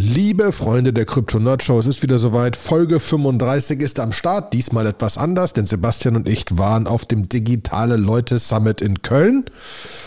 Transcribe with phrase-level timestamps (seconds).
[0.00, 2.54] Liebe Freunde der Crypto Nerd Show, es ist wieder soweit.
[2.54, 4.52] Folge 35 ist am Start.
[4.52, 9.46] Diesmal etwas anders, denn Sebastian und ich waren auf dem Digitale Leute Summit in Köln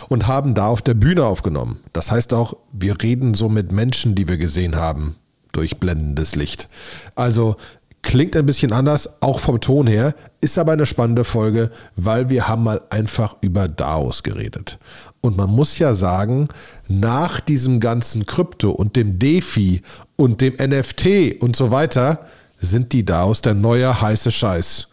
[0.07, 1.81] und haben da auf der Bühne aufgenommen.
[1.91, 5.17] Das heißt auch, wir reden so mit Menschen, die wir gesehen haben,
[5.51, 6.69] durch blendendes Licht.
[7.15, 7.58] Also
[8.02, 12.47] Klingt ein bisschen anders, auch vom Ton her, ist aber eine spannende Folge, weil wir
[12.47, 14.79] haben mal einfach über DAOs geredet.
[15.22, 16.49] Und man muss ja sagen,
[16.88, 19.84] nach diesem ganzen Krypto und dem DeFi
[20.16, 22.25] und dem NFT und so weiter,
[22.59, 24.88] sind die DAOs der neue heiße Scheiß.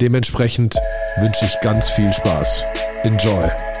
[0.00, 0.76] Dementsprechend
[1.18, 2.64] wünsche ich ganz viel Spaß.
[3.04, 3.75] Enjoy.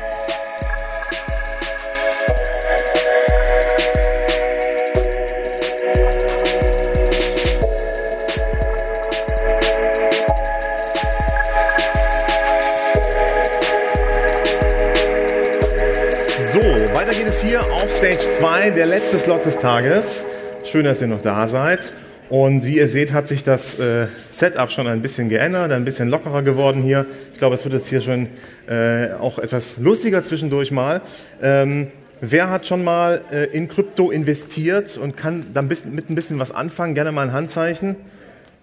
[18.66, 20.24] 2, der letzte Slot des Tages.
[20.64, 21.92] Schön, dass ihr noch da seid.
[22.28, 26.08] Und wie ihr seht, hat sich das äh, Setup schon ein bisschen geändert, ein bisschen
[26.08, 27.06] lockerer geworden hier.
[27.32, 28.26] Ich glaube, es wird jetzt hier schon
[28.68, 31.00] äh, auch etwas lustiger zwischendurch mal.
[31.40, 36.40] Ähm, wer hat schon mal äh, in Krypto investiert und kann dann mit ein bisschen
[36.40, 36.96] was anfangen?
[36.96, 37.94] Gerne mal ein Handzeichen.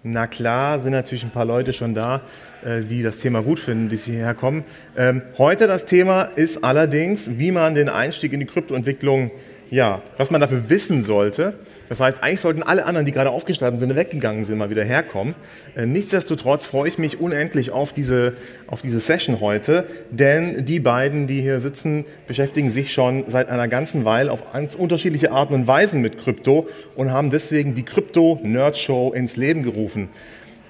[0.02, 2.20] Na klar, sind natürlich ein paar Leute schon da,
[2.62, 4.64] äh, die das Thema gut finden, die hierher kommen.
[4.98, 9.30] Ähm, heute das Thema ist allerdings, wie man den Einstieg in die Kryptoentwicklung,
[9.70, 11.54] ja, was man dafür wissen sollte.
[11.88, 15.34] Das heißt, eigentlich sollten alle anderen, die gerade aufgestanden sind, weggegangen sind, mal wieder herkommen.
[15.76, 18.34] Äh, nichtsdestotrotz freue ich mich unendlich auf diese,
[18.66, 23.68] auf diese Session heute, denn die beiden, die hier sitzen, beschäftigen sich schon seit einer
[23.68, 29.12] ganzen Weile auf ganz unterschiedliche Arten und Weisen mit Krypto und haben deswegen die Krypto-Nerd-Show
[29.12, 30.08] ins Leben gerufen.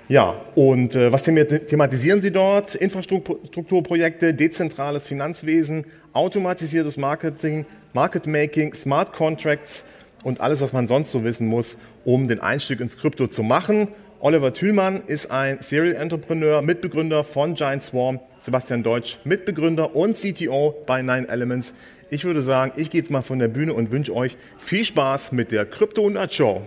[0.09, 2.75] Ja, und äh, was thematisieren Sie dort?
[2.75, 9.87] Infrastrukturprojekte, dezentrales Finanzwesen, automatisiertes Marketing, Market Making, Smart Contracts
[10.23, 13.89] und alles, was man sonst so wissen muss, um den Einstieg ins Krypto zu machen.
[14.21, 20.75] Oliver Thülmann ist ein Serial Entrepreneur, Mitbegründer von Giant Swarm, Sebastian Deutsch, Mitbegründer und CTO
[20.87, 21.73] bei Nine Elements.
[22.11, 25.33] Ich würde sagen, ich gehe jetzt mal von der Bühne und wünsche euch viel Spaß
[25.33, 26.63] mit der Crypto Nut Show.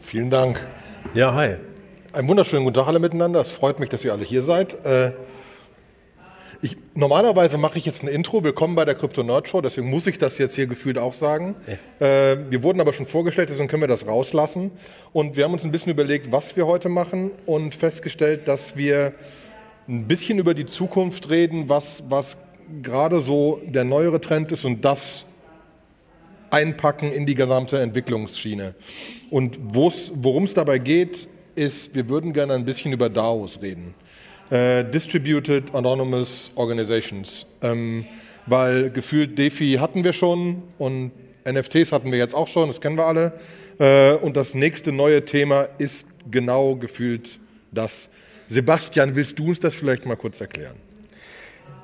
[0.00, 0.60] Vielen Dank.
[1.14, 1.56] Ja, hi.
[2.12, 3.40] Einen wunderschönen guten Tag alle miteinander.
[3.40, 4.84] Es freut mich, dass ihr alle hier seid.
[4.84, 5.12] Äh,
[6.62, 8.42] ich, normalerweise mache ich jetzt ein Intro.
[8.42, 11.54] Willkommen bei der Crypto Nerd Show, deswegen muss ich das jetzt hier gefühlt auch sagen.
[12.00, 12.06] Ja.
[12.06, 14.70] Äh, wir wurden aber schon vorgestellt, deswegen können wir das rauslassen.
[15.12, 19.12] Und wir haben uns ein bisschen überlegt, was wir heute machen und festgestellt, dass wir
[19.88, 22.36] ein bisschen über die Zukunft reden, was, was
[22.82, 25.25] gerade so der neuere Trend ist und das
[26.50, 28.74] einpacken in die gesamte Entwicklungsschiene.
[29.30, 33.94] Und worum es dabei geht, ist, wir würden gerne ein bisschen über DAOs reden.
[34.50, 37.46] Äh, Distributed Autonomous Organizations.
[37.62, 38.06] Ähm,
[38.46, 41.10] weil gefühlt DeFi hatten wir schon und
[41.44, 43.32] NFTs hatten wir jetzt auch schon, das kennen wir alle.
[43.78, 47.38] Äh, und das nächste neue Thema ist genau gefühlt
[47.72, 48.08] das.
[48.48, 50.76] Sebastian, willst du uns das vielleicht mal kurz erklären?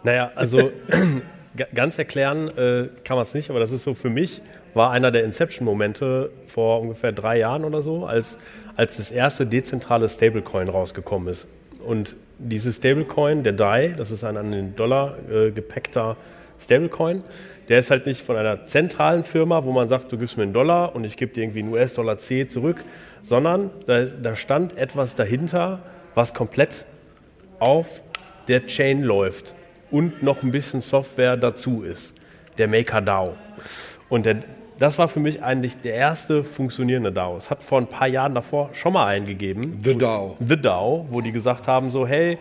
[0.04, 0.70] Naja, also
[1.74, 4.40] ganz erklären äh, kann man es nicht, aber das ist so für mich,
[4.74, 8.38] war einer der Inception-Momente vor ungefähr drei Jahren oder so, als,
[8.76, 11.46] als das erste dezentrale Stablecoin rausgekommen ist.
[11.84, 16.16] Und dieses Stablecoin, der DAI, das ist ein an den Dollar äh, gepackter
[16.58, 17.22] Stablecoin,
[17.68, 20.52] der ist halt nicht von einer zentralen Firma, wo man sagt, du gibst mir einen
[20.52, 22.84] Dollar und ich gebe dir irgendwie einen US-Dollar C zurück,
[23.22, 25.80] sondern da, da stand etwas dahinter,
[26.14, 26.86] was komplett
[27.60, 28.02] auf
[28.48, 29.54] der Chain läuft
[29.92, 32.14] und noch ein bisschen Software dazu ist,
[32.58, 33.34] der MakerDAO.
[34.08, 34.38] Und der,
[34.78, 37.36] das war für mich eigentlich der erste funktionierende DAO.
[37.36, 39.78] Es hat vor ein paar Jahren davor schon mal eingegeben.
[39.84, 40.36] The DAO.
[40.40, 42.38] The DAO, wo die gesagt haben, so hey,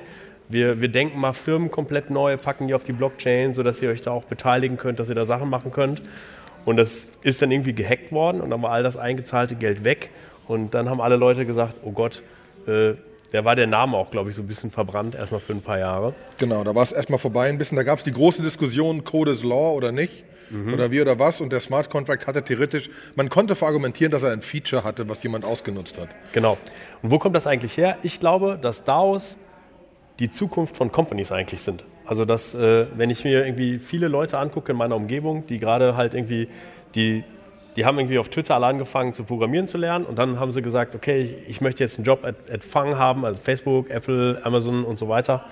[0.50, 4.02] wir, wir denken mal Firmen komplett neu, packen die auf die Blockchain, sodass ihr euch
[4.02, 6.02] da auch beteiligen könnt, dass ihr da Sachen machen könnt.
[6.66, 10.10] Und das ist dann irgendwie gehackt worden und dann war all das eingezahlte Geld weg.
[10.48, 12.22] Und dann haben alle Leute gesagt, oh Gott,
[12.68, 12.94] äh,
[13.32, 15.80] der war der Name auch, glaube ich, so ein bisschen verbrannt, erstmal für ein paar
[15.80, 16.14] Jahre.
[16.38, 17.78] Genau, da war es erstmal vorbei ein bisschen.
[17.78, 20.74] Da gab es die große Diskussion, Code is Law oder nicht mhm.
[20.74, 21.42] oder wie oder was.
[21.42, 25.24] Und der Smart Contract hatte theoretisch, man konnte verargumentieren, dass er ein Feature hatte, was
[25.24, 26.10] jemand ausgenutzt hat.
[26.34, 26.58] Genau.
[27.02, 27.98] Und wo kommt das eigentlich her?
[28.04, 29.38] Ich glaube, dass DAOs
[30.20, 31.84] die Zukunft von Companies eigentlich sind.
[32.06, 35.96] Also, dass, äh, wenn ich mir irgendwie viele Leute angucke in meiner Umgebung, die gerade
[35.96, 36.50] halt irgendwie,
[36.94, 37.24] die,
[37.76, 40.62] die haben irgendwie auf Twitter alle angefangen zu programmieren zu lernen und dann haben sie
[40.62, 44.42] gesagt, okay, ich, ich möchte jetzt einen Job at, at Fang haben, also Facebook, Apple,
[44.44, 45.46] Amazon und so weiter.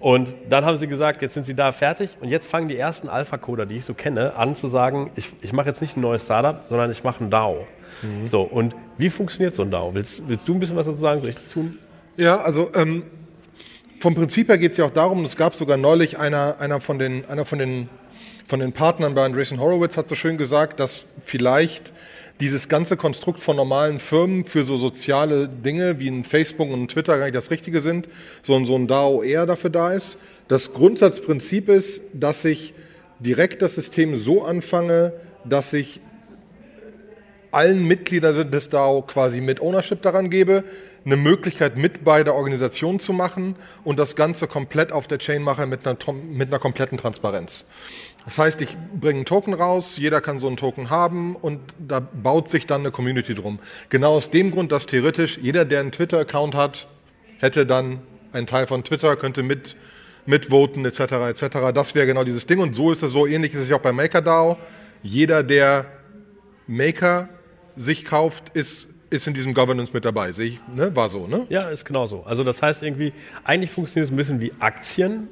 [0.00, 3.08] Und dann haben sie gesagt, jetzt sind sie da fertig und jetzt fangen die ersten
[3.08, 6.22] Alpha-Coder, die ich so kenne, an zu sagen, ich, ich mache jetzt nicht ein neues
[6.22, 7.66] Startup, sondern ich mache ein DAO.
[8.02, 8.26] Mhm.
[8.26, 9.94] So, und wie funktioniert so ein DAO?
[9.94, 11.20] Willst, willst du ein bisschen was dazu sagen?
[11.20, 11.78] Soll ich das tun?
[12.16, 13.02] Ja, also ähm,
[14.00, 16.98] vom Prinzip her geht es ja auch darum, es gab sogar neulich einer, einer, von
[16.98, 17.88] den, einer von den
[18.48, 21.92] von den Partnern bei Andreessen Horowitz hat so schön gesagt, dass vielleicht
[22.40, 26.88] dieses ganze Konstrukt von normalen Firmen für so soziale Dinge wie ein Facebook und ein
[26.88, 28.08] Twitter gar nicht das Richtige sind,
[28.42, 30.16] sondern so ein DAO eher dafür da ist.
[30.48, 32.72] Das Grundsatzprinzip ist, dass ich
[33.18, 35.12] direkt das System so anfange,
[35.44, 36.00] dass ich
[37.50, 40.64] allen Mitgliedern des DAO quasi mit Ownership daran gebe,
[41.04, 45.42] eine Möglichkeit mit bei der Organisation zu machen und das Ganze komplett auf der Chain
[45.42, 47.64] mache mit einer, mit einer kompletten Transparenz.
[48.24, 52.00] Das heißt, ich bringe einen Token raus, jeder kann so einen Token haben und da
[52.00, 53.58] baut sich dann eine Community drum.
[53.88, 56.88] Genau aus dem Grund, dass theoretisch jeder, der einen Twitter-Account hat,
[57.38, 58.00] hätte dann
[58.32, 59.76] einen Teil von Twitter, könnte mit
[60.26, 61.00] mitvoten etc.
[61.00, 61.72] etc.
[61.72, 63.92] Das wäre genau dieses Ding und so ist es so ähnlich ist es auch bei
[63.92, 64.58] MakerDAO.
[65.02, 65.86] Jeder, der
[66.66, 67.30] Maker
[67.76, 70.32] sich kauft, ist ist in diesem Governance mit dabei.
[70.32, 70.94] Sehe ich, ne?
[70.94, 71.46] War so, ne?
[71.48, 72.24] Ja, ist genau so.
[72.24, 73.12] Also das heißt irgendwie,
[73.44, 75.28] eigentlich funktioniert es ein bisschen wie Aktien,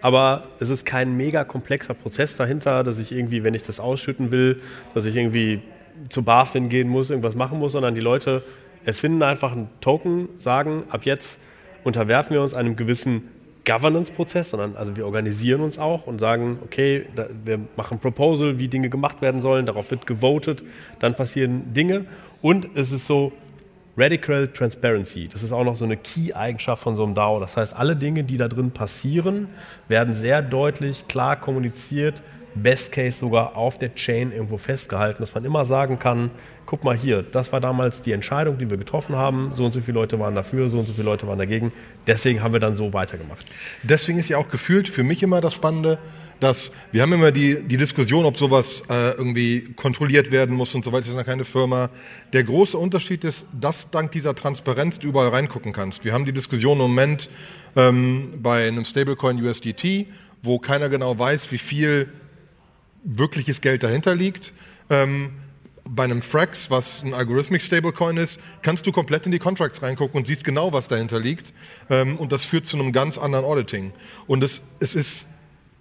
[0.00, 4.30] aber es ist kein mega komplexer Prozess dahinter, dass ich irgendwie, wenn ich das ausschütten
[4.30, 4.60] will,
[4.94, 5.62] dass ich irgendwie
[6.08, 8.42] zu BaFin gehen muss, irgendwas machen muss, sondern die Leute
[8.84, 11.40] erfinden einfach einen Token, sagen, ab jetzt
[11.84, 13.30] unterwerfen wir uns einem gewissen
[13.64, 18.68] Governance-Prozess, sondern also wir organisieren uns auch und sagen, okay, da, wir machen Proposal, wie
[18.68, 20.62] Dinge gemacht werden sollen, darauf wird gewotet,
[21.00, 22.04] dann passieren Dinge
[22.42, 23.32] und es ist so
[23.96, 25.28] Radical Transparency.
[25.28, 27.38] Das ist auch noch so eine Key-Eigenschaft von so einem DAO.
[27.38, 29.48] Das heißt, alle Dinge, die da drin passieren,
[29.88, 32.22] werden sehr deutlich, klar kommuniziert,
[32.54, 36.30] Best Case sogar auf der Chain irgendwo festgehalten, dass man immer sagen kann,
[36.66, 39.80] guck mal hier, das war damals die Entscheidung, die wir getroffen haben, so und so
[39.80, 41.72] viele Leute waren dafür, so und so viele Leute waren dagegen,
[42.06, 43.46] deswegen haben wir dann so weitergemacht.
[43.82, 45.98] Deswegen ist ja auch gefühlt für mich immer das Spannende,
[46.40, 50.84] dass wir haben immer die, die Diskussion, ob sowas äh, irgendwie kontrolliert werden muss und
[50.84, 51.90] so weiter, ist ja keine Firma.
[52.32, 56.04] Der große Unterschied ist, dass dank dieser Transparenz du überall reingucken kannst.
[56.04, 57.28] Wir haben die Diskussion im Moment
[57.76, 60.06] ähm, bei einem Stablecoin USDT,
[60.42, 62.08] wo keiner genau weiß, wie viel
[63.04, 64.52] wirkliches Geld dahinter liegt.
[64.90, 65.30] Ähm,
[65.86, 70.16] bei einem Frax, was ein Algorithmic Stablecoin ist, kannst du komplett in die Contracts reingucken
[70.16, 71.52] und siehst genau, was dahinter liegt.
[71.90, 73.92] Ähm, und das führt zu einem ganz anderen Auditing.
[74.26, 75.26] Und es, es ist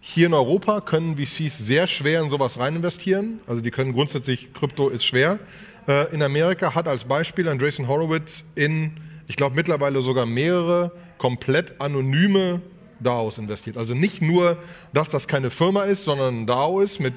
[0.01, 3.39] hier in Europa können VCs sehr schwer in sowas rein investieren.
[3.47, 5.39] Also die können grundsätzlich, Krypto ist schwer.
[5.87, 11.79] Äh, in Amerika hat als Beispiel Andreessen Horowitz in, ich glaube mittlerweile sogar mehrere komplett
[11.79, 12.61] anonyme
[13.03, 13.77] DAOs investiert.
[13.77, 14.57] Also nicht nur,
[14.93, 17.13] dass das keine Firma ist, sondern ein DAO ist mit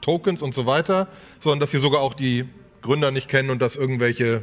[0.00, 1.08] Tokens und so weiter,
[1.40, 2.44] sondern dass sie sogar auch die
[2.82, 4.42] Gründer nicht kennen und dass irgendwelche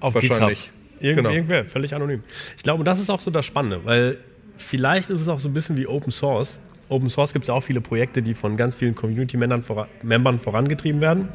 [0.00, 0.70] Auf wahrscheinlich.
[1.00, 1.30] Irgend, genau.
[1.30, 2.22] Irgendwer, völlig anonym.
[2.56, 4.18] Ich glaube, das ist auch so das Spannende, weil
[4.56, 6.58] vielleicht ist es auch so ein bisschen wie Open Source.
[6.88, 11.28] Open Source gibt es ja auch viele Projekte, die von ganz vielen Community-Membern vorangetrieben werden.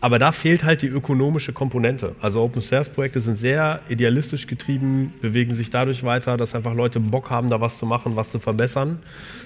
[0.00, 2.14] Aber da fehlt halt die ökonomische Komponente.
[2.20, 7.00] Also Open Source Projekte sind sehr idealistisch getrieben, bewegen sich dadurch weiter, dass einfach Leute
[7.00, 8.98] Bock haben, da was zu machen, was zu verbessern.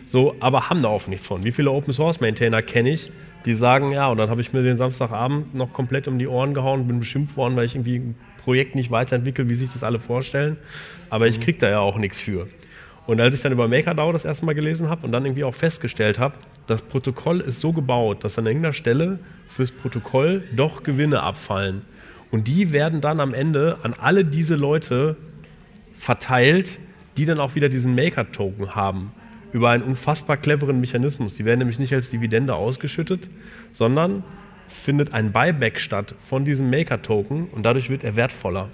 [0.07, 1.45] So, aber haben da auch nichts von.
[1.45, 3.13] Wie viele Open Source Maintainer kenne ich,
[3.47, 6.53] die sagen, ja, und dann habe ich mir den Samstagabend noch komplett um die Ohren
[6.53, 10.01] gehauen, bin beschimpft worden, weil ich irgendwie ein Projekt nicht weiterentwickle, wie sich das alle
[10.01, 10.57] vorstellen.
[11.11, 12.49] Aber ich kriege da ja auch nichts für.
[13.07, 15.55] Und als ich dann über MakerDAO das erste Mal gelesen habe und dann irgendwie auch
[15.55, 16.35] festgestellt habe,
[16.71, 19.19] das Protokoll ist so gebaut, dass an irgendeiner Stelle
[19.49, 21.83] fürs Protokoll doch Gewinne abfallen.
[22.31, 25.17] Und die werden dann am Ende an alle diese Leute
[25.95, 26.79] verteilt,
[27.17, 29.11] die dann auch wieder diesen Maker-Token haben.
[29.53, 31.35] Über einen unfassbar cleveren Mechanismus.
[31.35, 33.29] Die werden nämlich nicht als Dividende ausgeschüttet,
[33.73, 34.23] sondern
[34.69, 38.69] es findet ein Buyback statt von diesem Maker-Token und dadurch wird er wertvoller.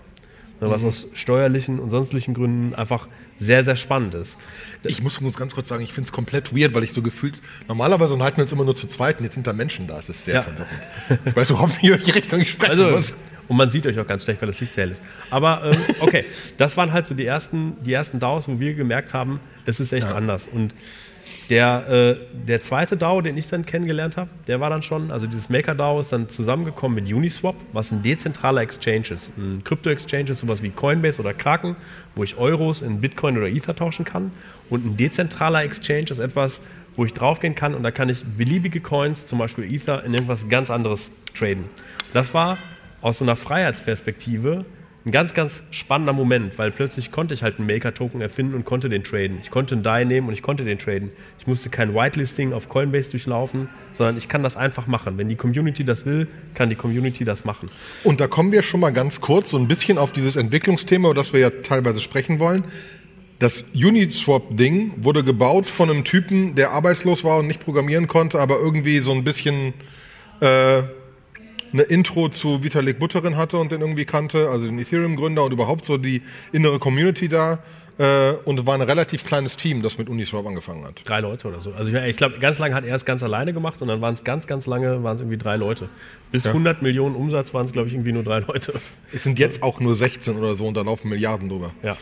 [0.61, 0.89] Was mhm.
[0.89, 4.37] aus steuerlichen und sonstlichen Gründen einfach sehr, sehr spannend ist.
[4.85, 7.35] Ich muss, muss ganz kurz sagen, ich finde es komplett weird, weil ich so gefühlt,
[7.69, 9.99] normalerweise halten wir uns immer nur zu zweit und jetzt sind da Menschen da.
[9.99, 10.43] Es ist sehr ja.
[10.43, 10.71] verwirrend.
[11.25, 13.15] Ich weiß überhaupt nicht, in welche Richtung ich sprechen also, muss.
[13.49, 15.03] Und man sieht euch auch ganz schlecht, weil das Licht hell ist.
[15.31, 16.25] Aber ähm, okay,
[16.57, 19.93] das waren halt so die ersten, die ersten DAOs, wo wir gemerkt haben, es ist
[19.93, 20.15] echt ja.
[20.15, 20.49] anders.
[20.51, 20.75] Und
[21.51, 22.17] der, äh,
[22.47, 26.01] der zweite DAO, den ich dann kennengelernt habe, der war dann schon, also dieses Maker-DAO
[26.01, 29.31] ist dann zusammengekommen mit Uniswap, was ein dezentraler Exchange ist.
[29.37, 31.77] Ein Krypto-Exchange ist sowas wie Coinbase oder Kraken,
[32.15, 34.33] wo ich Euros in Bitcoin oder Ether tauschen kann.
[34.71, 36.61] Und ein dezentraler Exchange ist etwas,
[36.97, 40.49] wo ich draufgehen kann und da kann ich beliebige Coins, zum Beispiel Ether, in irgendwas
[40.49, 41.65] ganz anderes traden.
[42.13, 42.59] Das war
[43.03, 44.65] aus so einer Freiheitsperspektive
[45.07, 48.89] ein ganz, ganz spannender Moment, weil plötzlich konnte ich halt einen Maker-Token erfinden und konnte
[48.89, 49.39] den traden.
[49.41, 51.13] Ich konnte einen DAI nehmen und ich konnte den traden.
[51.39, 55.17] Ich musste kein Whitelisting auf Coinbase durchlaufen, sondern ich kann das einfach machen.
[55.17, 57.71] Wenn die Community das will, kann die Community das machen.
[58.03, 61.15] Und da kommen wir schon mal ganz kurz so ein bisschen auf dieses Entwicklungsthema, über
[61.15, 62.65] das wir ja teilweise sprechen wollen.
[63.39, 68.59] Das Uniswap-Ding wurde gebaut von einem Typen, der arbeitslos war und nicht programmieren konnte, aber
[68.59, 69.73] irgendwie so ein bisschen
[70.41, 70.83] äh,
[71.73, 75.85] eine Intro zu Vitalik Buterin hatte und den irgendwie kannte, also den Ethereum-Gründer und überhaupt
[75.85, 77.59] so die innere Community da.
[77.99, 81.01] Äh, und war ein relativ kleines Team, das mit Uniswap angefangen hat.
[81.07, 81.73] Drei Leute oder so.
[81.73, 84.13] Also ich, ich glaube, ganz lange hat er es ganz alleine gemacht und dann waren
[84.13, 85.89] es ganz, ganz lange, waren es irgendwie drei Leute.
[86.31, 86.51] Bis ja.
[86.51, 88.75] 100 Millionen Umsatz waren es, glaube ich, irgendwie nur drei Leute.
[89.15, 91.73] Es sind jetzt auch nur 16 oder so und da laufen Milliarden drüber.
[91.83, 91.97] Ja.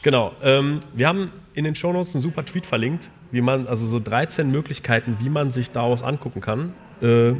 [0.00, 0.32] Genau.
[0.42, 4.50] Ähm, wir haben in den Shownotes einen super Tweet verlinkt, wie man, also so 13
[4.50, 6.72] Möglichkeiten, wie man sich daraus angucken kann.
[7.02, 7.34] Äh,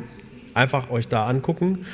[0.54, 1.87] einfach euch da angucken.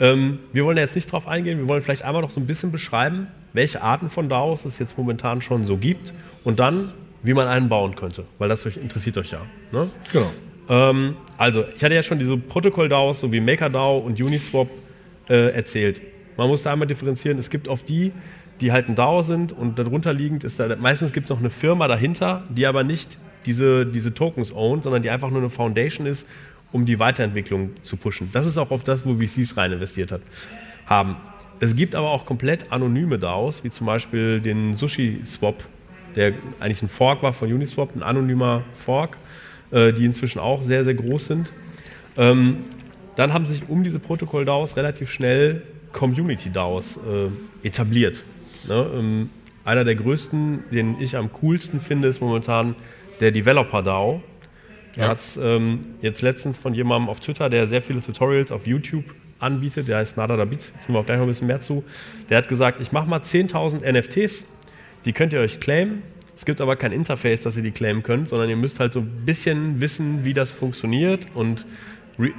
[0.00, 2.72] Ähm, wir wollen jetzt nicht drauf eingehen, wir wollen vielleicht einmal noch so ein bisschen
[2.72, 6.12] beschreiben, welche Arten von DAOs es jetzt momentan schon so gibt
[6.44, 6.92] und dann,
[7.22, 9.40] wie man einen bauen könnte, weil das euch interessiert euch ja.
[9.70, 9.90] Ne?
[10.12, 10.30] Genau.
[10.68, 14.68] Ähm, also, ich hatte ja schon diese Protokoll-DAOs, so wie MakerDAO und Uniswap
[15.28, 16.00] äh, erzählt.
[16.36, 17.38] Man muss da einmal differenzieren.
[17.38, 18.12] Es gibt auf die,
[18.60, 21.50] die halt ein DAO sind und darunter liegend ist da, meistens gibt es noch eine
[21.50, 26.06] Firma dahinter, die aber nicht diese, diese Tokens ownt, sondern die einfach nur eine Foundation
[26.06, 26.26] ist,
[26.72, 28.30] um die Weiterentwicklung zu pushen.
[28.32, 30.22] Das ist auch auf das, wo VCs rein investiert hat,
[30.86, 31.16] haben.
[31.60, 35.64] Es gibt aber auch komplett anonyme DAOs, wie zum Beispiel den Sushi Swap,
[36.16, 39.18] der eigentlich ein Fork war von Uniswap, ein anonymer Fork,
[39.70, 41.52] äh, die inzwischen auch sehr, sehr groß sind.
[42.16, 42.64] Ähm,
[43.16, 45.62] dann haben sich um diese Protokoll-DAOs relativ schnell
[45.92, 48.24] Community-DAOs äh, etabliert.
[48.66, 48.86] Ne?
[48.94, 49.30] Ähm,
[49.64, 52.74] einer der größten, den ich am coolsten finde, ist momentan
[53.20, 54.22] der Developer-DAO.
[54.96, 58.66] Er hat es ähm, jetzt letztens von jemandem auf Twitter, der sehr viele Tutorials auf
[58.66, 59.04] YouTube
[59.38, 61.84] anbietet, der heißt Nada Dabit, jetzt kommen wir auch gleich noch ein bisschen mehr zu,
[62.30, 64.44] der hat gesagt, ich mache mal 10.000 NFTs,
[65.04, 66.02] die könnt ihr euch claimen,
[66.36, 69.00] es gibt aber kein Interface, dass ihr die claimen könnt, sondern ihr müsst halt so
[69.00, 71.66] ein bisschen wissen, wie das funktioniert und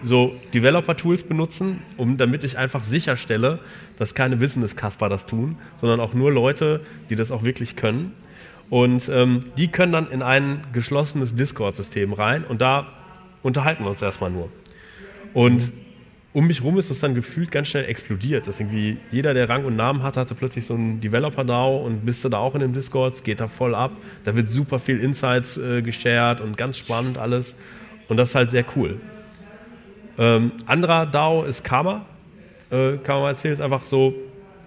[0.02, 3.60] so Developer-Tools benutzen, um, damit ich einfach sicherstelle,
[3.98, 8.14] dass keine Business-Kasper das tun, sondern auch nur Leute, die das auch wirklich können.
[8.70, 12.88] Und ähm, die können dann in ein geschlossenes Discord-System rein und da
[13.44, 14.50] unterhalten wir uns erstmal nur.
[15.34, 15.72] Und
[16.34, 18.48] um mich rum ist das dann gefühlt ganz schnell explodiert.
[18.48, 22.26] Dass irgendwie jeder, der Rang und Namen hat, hatte plötzlich so einen Developer-DAO und bist
[22.26, 23.92] du da auch in dem Discord, geht da voll ab.
[24.24, 27.56] Da wird super viel Insights äh, geshared und ganz spannend alles.
[28.08, 29.00] Und das ist halt sehr cool.
[30.18, 32.06] Ähm, anderer DAO ist Karma.
[32.72, 34.16] Äh, erzählen, ist einfach so,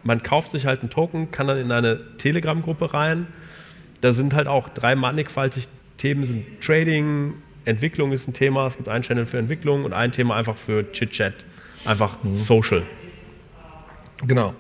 [0.05, 3.27] man kauft sich halt einen Token, kann dann in eine Telegram-Gruppe rein.
[4.01, 7.35] Da sind halt auch drei mannigfaltig Themen, sind Trading,
[7.65, 10.91] Entwicklung ist ein Thema, es gibt einen Channel für Entwicklung und ein Thema einfach für
[10.93, 11.35] Chit-Chat
[11.85, 12.37] einfach mhm.
[12.37, 12.83] Social.
[14.27, 14.55] Genau.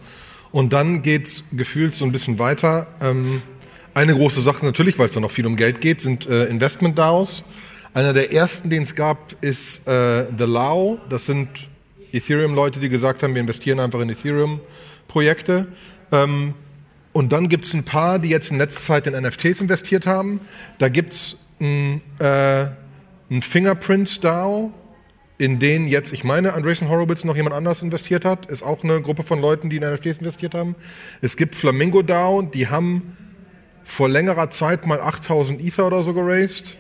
[0.53, 2.87] Und dann geht es gefühlt so ein bisschen weiter.
[3.01, 3.43] Ähm,
[3.95, 7.45] eine große Sache natürlich, weil es da noch viel um Geld geht, sind äh, Investment-DAOs.
[7.95, 10.99] Einer der ersten, den es gab, ist äh, The Lao.
[11.09, 11.49] Das sind
[12.13, 15.69] Ethereum-Leute, die gesagt haben, wir investieren einfach in Ethereum-Projekte.
[16.13, 16.55] Ähm,
[17.17, 20.39] und dann gibt es ein paar, die jetzt in letzter Zeit in NFTs investiert haben.
[20.77, 22.67] Da gibt es ein, äh,
[23.31, 24.71] ein Fingerprint-DAO,
[25.39, 29.01] in denen jetzt, ich meine, Andreessen Horowitz noch jemand anders investiert hat, ist auch eine
[29.01, 30.75] Gruppe von Leuten, die in NFTs investiert haben.
[31.23, 33.17] Es gibt Flamingo DAO, die haben
[33.83, 36.77] vor längerer Zeit mal 8000 Ether oder so geraced.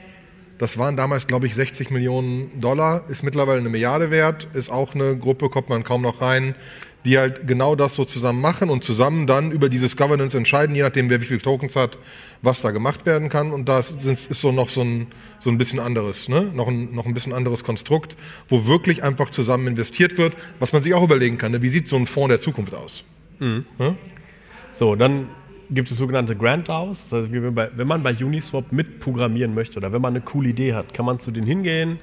[0.58, 4.94] Das waren damals, glaube ich, 60 Millionen Dollar, ist mittlerweile eine Milliarde wert, ist auch
[4.94, 6.54] eine Gruppe, kommt man kaum noch rein,
[7.06, 10.82] die halt genau das so zusammen machen und zusammen dann über dieses Governance entscheiden, je
[10.82, 11.98] nachdem, wer wie viele Tokens hat,
[12.42, 13.52] was da gemacht werden kann.
[13.52, 15.06] Und das ist so noch so ein,
[15.38, 16.50] so ein bisschen anderes, ne?
[16.52, 18.16] noch, ein, noch ein bisschen anderes Konstrukt,
[18.48, 21.52] wo wirklich einfach zusammen investiert wird, was man sich auch überlegen kann.
[21.52, 21.62] Ne?
[21.62, 23.04] Wie sieht so ein Fonds der Zukunft aus?
[23.38, 23.64] Mhm.
[23.78, 23.94] Ja?
[24.74, 25.28] So, dann
[25.70, 27.04] gibt es sogenannte Grant DAOs.
[27.10, 31.06] Also wenn man bei Uniswap mitprogrammieren möchte oder wenn man eine coole Idee hat, kann
[31.06, 32.00] man zu denen hingehen,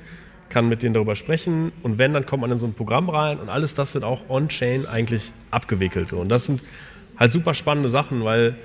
[0.54, 3.40] kann mit denen darüber sprechen und wenn, dann kommt man in so ein Programm rein
[3.40, 6.14] und alles das wird auch on-chain eigentlich abgewickelt.
[6.14, 6.62] Und das sind
[7.18, 8.56] halt super spannende Sachen, weil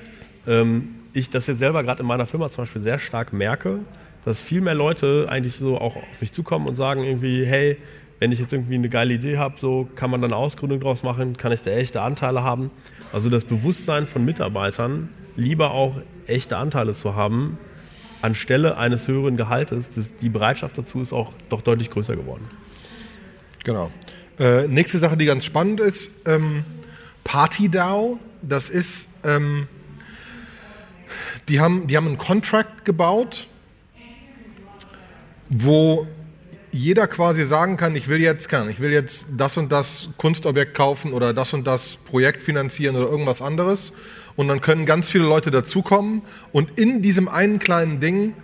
[0.47, 3.79] ähm, ich das jetzt selber gerade in meiner Firma zum Beispiel sehr stark merke,
[4.27, 7.79] dass viel mehr Leute eigentlich so auch auf mich zukommen und sagen irgendwie, hey,
[8.19, 11.39] wenn ich jetzt irgendwie eine geile Idee habe, so kann man dann Ausgründung draus machen,
[11.39, 12.71] kann ich da echte Anteile haben.
[13.15, 15.95] Also das Bewusstsein von Mitarbeitern, lieber auch
[16.27, 17.57] echte Anteile zu haben,
[18.23, 22.49] anstelle eines höheren Gehaltes, das, die Bereitschaft dazu ist auch doch deutlich größer geworden.
[23.65, 23.91] Genau.
[24.39, 26.65] Äh, nächste Sache, die ganz spannend ist, ähm,
[27.25, 29.67] PartyDAO, das ist, ähm,
[31.49, 33.47] die, haben, die haben einen Contract gebaut,
[35.49, 36.07] wo
[36.71, 40.75] jeder quasi sagen kann, ich will jetzt, kann, ich will jetzt das und das Kunstobjekt
[40.75, 43.93] kaufen oder das und das Projekt finanzieren oder irgendwas anderes.
[44.39, 48.35] Und dann können ganz viele Leute dazukommen und in diesem einen kleinen Ding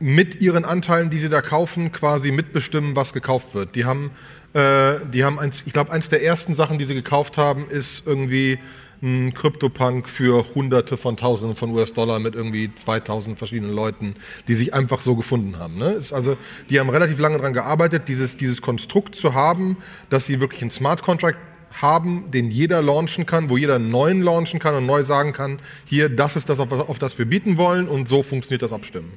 [0.00, 3.76] mit ihren Anteilen, die sie da kaufen, quasi mitbestimmen, was gekauft wird.
[3.76, 4.10] Die haben,
[4.52, 8.04] äh, die haben eins, ich glaube, eins der ersten Sachen, die sie gekauft haben, ist
[8.04, 8.58] irgendwie
[9.00, 14.16] ein Krypto-Punk für Hunderte von Tausenden von US-Dollar mit irgendwie 2000 verschiedenen Leuten,
[14.48, 15.78] die sich einfach so gefunden haben.
[15.78, 16.00] Ne?
[16.10, 16.36] Also,
[16.68, 19.76] die haben relativ lange daran gearbeitet, dieses, dieses Konstrukt zu haben,
[20.10, 21.38] dass sie wirklich einen Smart Contract
[21.72, 25.58] haben, den jeder launchen kann, wo jeder einen neuen launchen kann und neu sagen kann,
[25.84, 29.12] hier, das ist das, auf, das wir bieten wollen und so funktioniert das Abstimmen.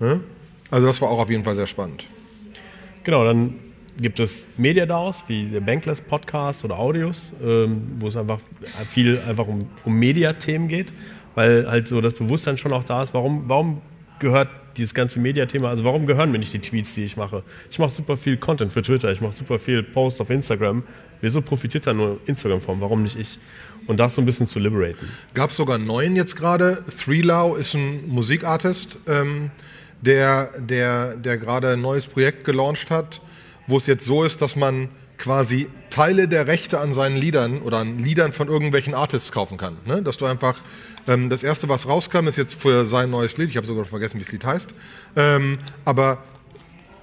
[0.00, 0.20] Ne?
[0.70, 2.06] Also das war auch auf jeden Fall sehr spannend.
[3.04, 3.54] Genau, dann
[4.00, 8.40] gibt es Media-DAOs wie der Bankless Podcast oder Audios, ähm, wo es einfach
[8.88, 10.92] viel einfach um, um Mediathemen geht,
[11.34, 13.82] weil halt so das Bewusstsein schon auch da ist, warum, warum
[14.18, 17.42] gehört dieses ganze Media-Thema, also warum gehören mir nicht die Tweets, die ich mache?
[17.70, 20.82] Ich mache super viel Content für Twitter, ich mache super viel Posts auf Instagram.
[21.22, 22.80] Wieso profitiert da nur Instagram von?
[22.82, 23.38] Warum nicht ich?
[23.86, 25.08] Und das so ein bisschen zu liberaten.
[25.32, 26.84] Gab es sogar einen neuen jetzt gerade.
[27.02, 29.50] Threelau ist ein Musikartist, ähm,
[30.02, 33.22] der, der, der gerade ein neues Projekt gelauncht hat
[33.66, 34.88] wo es jetzt so ist, dass man
[35.18, 39.76] quasi Teile der Rechte an seinen Liedern oder an Liedern von irgendwelchen Artists kaufen kann.
[39.86, 40.02] Ne?
[40.02, 40.60] Dass du einfach,
[41.06, 44.18] ähm, das erste, was rauskam, ist jetzt für sein neues Lied, ich habe sogar vergessen,
[44.18, 44.74] wie das Lied heißt,
[45.16, 46.24] ähm, aber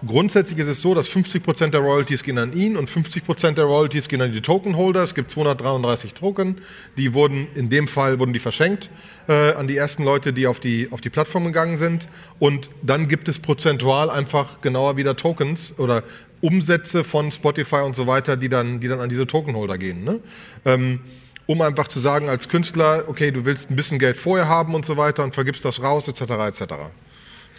[0.06, 4.08] Grundsätzlich ist es so, dass 50% der Royalties gehen an ihn und 50% der Royalties
[4.08, 5.04] gehen an die Tokenholder.
[5.04, 6.62] Es gibt 233 Token,
[6.98, 8.90] die wurden, in dem Fall wurden die verschenkt
[9.28, 12.08] äh, an die ersten Leute, die auf die, auf die Plattform gegangen sind.
[12.40, 16.04] Und dann gibt es prozentual einfach genauer wieder Tokens oder
[16.40, 20.06] Umsätze von Spotify und so weiter, die dann, die dann an diese Tokenholder gehen.
[20.06, 20.22] Ne?
[20.64, 21.02] Ähm,
[21.46, 24.86] um einfach zu sagen als Künstler, okay, du willst ein bisschen Geld vorher haben und
[24.86, 26.22] so weiter und vergibst das raus, etc.
[26.22, 26.62] etc.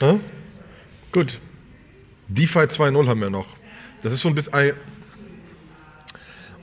[0.00, 0.20] Ne?
[1.12, 1.40] Gut,
[2.30, 3.56] DeFi 2.0 haben wir noch.
[4.02, 4.74] Das ist so ein bisschen.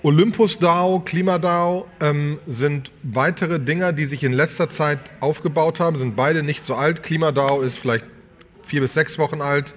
[0.01, 6.15] Olympus DAO, KlimaDAO ähm, sind weitere Dinger, die sich in letzter Zeit aufgebaut haben, sind
[6.15, 7.03] beide nicht so alt.
[7.03, 8.05] KlimaDAO ist vielleicht
[8.63, 9.73] vier bis sechs Wochen alt.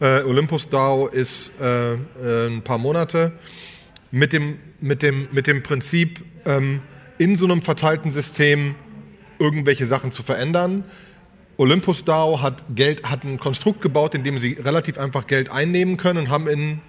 [0.00, 1.98] Äh, Olympus DAO ist äh, äh,
[2.48, 3.32] ein paar Monate.
[4.10, 6.80] Mit dem, mit dem, mit dem Prinzip, ähm,
[7.18, 8.74] in so einem verteilten System
[9.38, 10.84] irgendwelche Sachen zu verändern.
[11.58, 15.96] Olympus DAO hat, Geld, hat ein Konstrukt gebaut, in dem sie relativ einfach Geld einnehmen
[15.96, 16.80] können und haben in,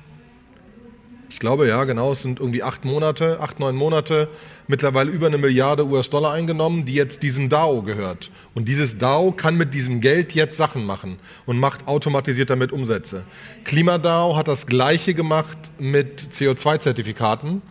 [1.28, 4.30] ich glaube ja, genau, es sind irgendwie acht Monate, acht, neun Monate,
[4.68, 8.30] mittlerweile über eine Milliarde US-Dollar eingenommen, die jetzt diesem DAO gehört.
[8.54, 13.24] Und dieses DAO kann mit diesem Geld jetzt Sachen machen und macht automatisiert damit Umsätze.
[13.64, 17.64] KlimaDAO hat das Gleiche gemacht mit CO2-Zertifikaten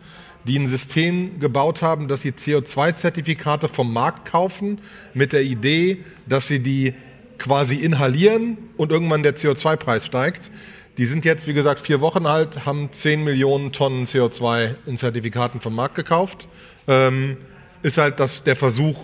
[0.48, 4.80] die ein System gebaut haben, dass sie CO2-Zertifikate vom Markt kaufen,
[5.14, 6.94] mit der Idee, dass sie die
[7.38, 10.50] quasi inhalieren und irgendwann der CO2-Preis steigt.
[10.96, 15.60] Die sind jetzt, wie gesagt, vier Wochen alt, haben 10 Millionen Tonnen CO2 in Zertifikaten
[15.60, 16.48] vom Markt gekauft.
[16.88, 17.36] Ähm,
[17.82, 18.98] ist halt das, der Versuch,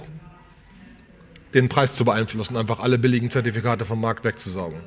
[1.54, 4.80] den Preis zu beeinflussen, einfach alle billigen Zertifikate vom Markt wegzusaugen.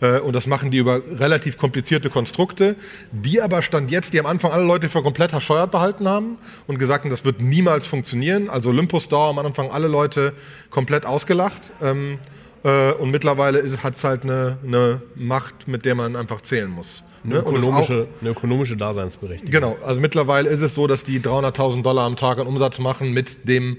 [0.00, 2.76] Äh, und das machen die über relativ komplizierte Konstrukte,
[3.12, 6.78] die aber stand jetzt, die am Anfang alle Leute für komplett verscheuert behalten haben und
[6.78, 8.50] gesagt haben, das wird niemals funktionieren.
[8.50, 10.32] Also Olympus Dauer am Anfang alle Leute
[10.70, 11.72] komplett ausgelacht.
[11.82, 12.18] Ähm,
[12.62, 17.02] äh, und mittlerweile hat es halt eine, eine Macht, mit der man einfach zählen muss.
[17.24, 17.40] Eine, ne?
[17.40, 19.52] ökonomische, auch, eine ökonomische Daseinsberechtigung.
[19.52, 23.12] Genau, also mittlerweile ist es so, dass die 300.000 Dollar am Tag an Umsatz machen
[23.12, 23.76] mit dem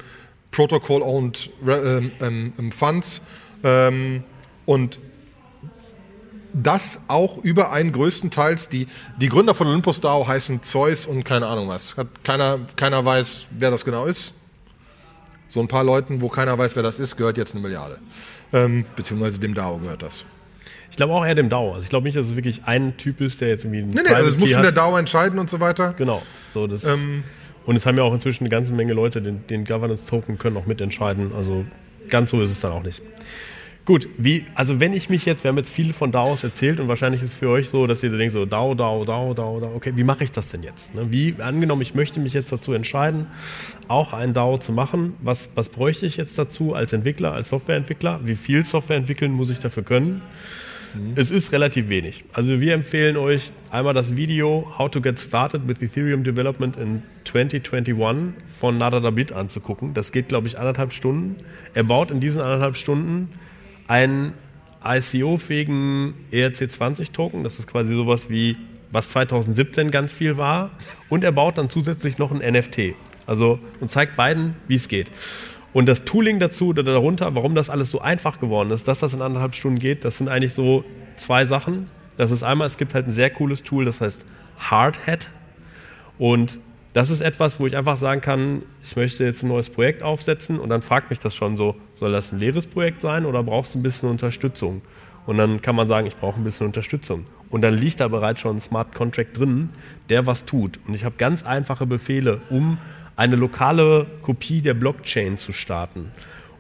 [0.52, 3.22] Protocol-Owned ähm, ähm, Funds.
[3.64, 4.24] Ähm,
[4.66, 5.00] und
[6.54, 8.88] das auch über einen größtenteils, die,
[9.20, 11.96] die Gründer von Olympus DAO heißen Zeus und keine Ahnung was.
[11.98, 14.34] Hat keiner, keiner weiß, wer das genau ist.
[15.48, 18.00] So ein paar Leuten, wo keiner weiß, wer das ist, gehört jetzt eine Milliarde.
[18.54, 20.26] Ähm, beziehungsweise dem DAO gehört das.
[20.90, 21.74] Ich glaube auch eher dem DAO.
[21.74, 23.84] Also ich glaube nicht, dass es wirklich ein Typ ist, der jetzt irgendwie.
[23.84, 25.94] Nee, nee, also das muss schon der DAO entscheiden und so weiter.
[25.98, 26.22] Genau.
[26.54, 27.24] So, das ähm,
[27.72, 30.66] und es haben ja auch inzwischen eine ganze Menge Leute den, den Governance-Token können auch
[30.66, 31.32] mitentscheiden.
[31.34, 31.66] Also
[32.10, 33.02] ganz so ist es dann auch nicht.
[33.86, 36.90] Gut, wie, also wenn ich mich jetzt, wir haben jetzt viel von DAOs erzählt und
[36.90, 39.74] wahrscheinlich ist es für euch so, dass ihr denkt so DAO, DAO, DAO, DAO, DAO,
[39.74, 40.94] okay, wie mache ich das denn jetzt?
[40.94, 41.12] Ne?
[41.12, 43.28] Wie, angenommen, ich möchte mich jetzt dazu entscheiden,
[43.88, 48.20] auch ein DAO zu machen, was, was bräuchte ich jetzt dazu als Entwickler, als Softwareentwickler?
[48.26, 50.22] Wie viel Software entwickeln muss ich dafür können?
[50.94, 51.14] Mhm.
[51.16, 52.24] Es ist relativ wenig.
[52.34, 57.04] Also wir empfehlen euch einmal das Video How to Get Started with Ethereum Development in
[57.26, 59.94] 2021 von Nadadabit anzugucken.
[59.94, 61.36] Das geht, glaube ich, anderthalb Stunden.
[61.74, 63.30] Er baut in diesen anderthalb Stunden
[63.88, 64.34] einen
[64.84, 67.44] ICO-fähigen ERC20-Token.
[67.44, 68.58] Das ist quasi sowas wie,
[68.92, 70.72] was 2017 ganz viel war.
[71.10, 72.96] Und er baut dann zusätzlich noch ein NFT.
[73.28, 75.08] Also und zeigt beiden, wie es geht.
[75.74, 79.14] Und das Tooling dazu oder darunter, warum das alles so einfach geworden ist, dass das
[79.14, 80.84] in anderthalb Stunden geht, das sind eigentlich so
[81.16, 81.90] zwei Sachen.
[82.18, 84.26] Das ist einmal, es gibt halt ein sehr cooles Tool, das heißt
[84.60, 85.30] Hardhat.
[86.18, 86.60] Und
[86.94, 90.60] das ist etwas, wo ich einfach sagen kann, ich möchte jetzt ein neues Projekt aufsetzen
[90.60, 93.76] und dann fragt mich das schon so, soll das ein leeres Projekt sein oder brauchst
[93.76, 94.82] du ein bisschen Unterstützung?
[95.26, 97.26] Und dann kann man sagen, ich brauche ein bisschen Unterstützung.
[97.50, 99.70] Und dann liegt da bereits schon ein Smart Contract drin,
[100.10, 100.80] der was tut.
[100.88, 102.78] Und ich habe ganz einfache Befehle, um
[103.16, 106.12] eine lokale Kopie der Blockchain zu starten,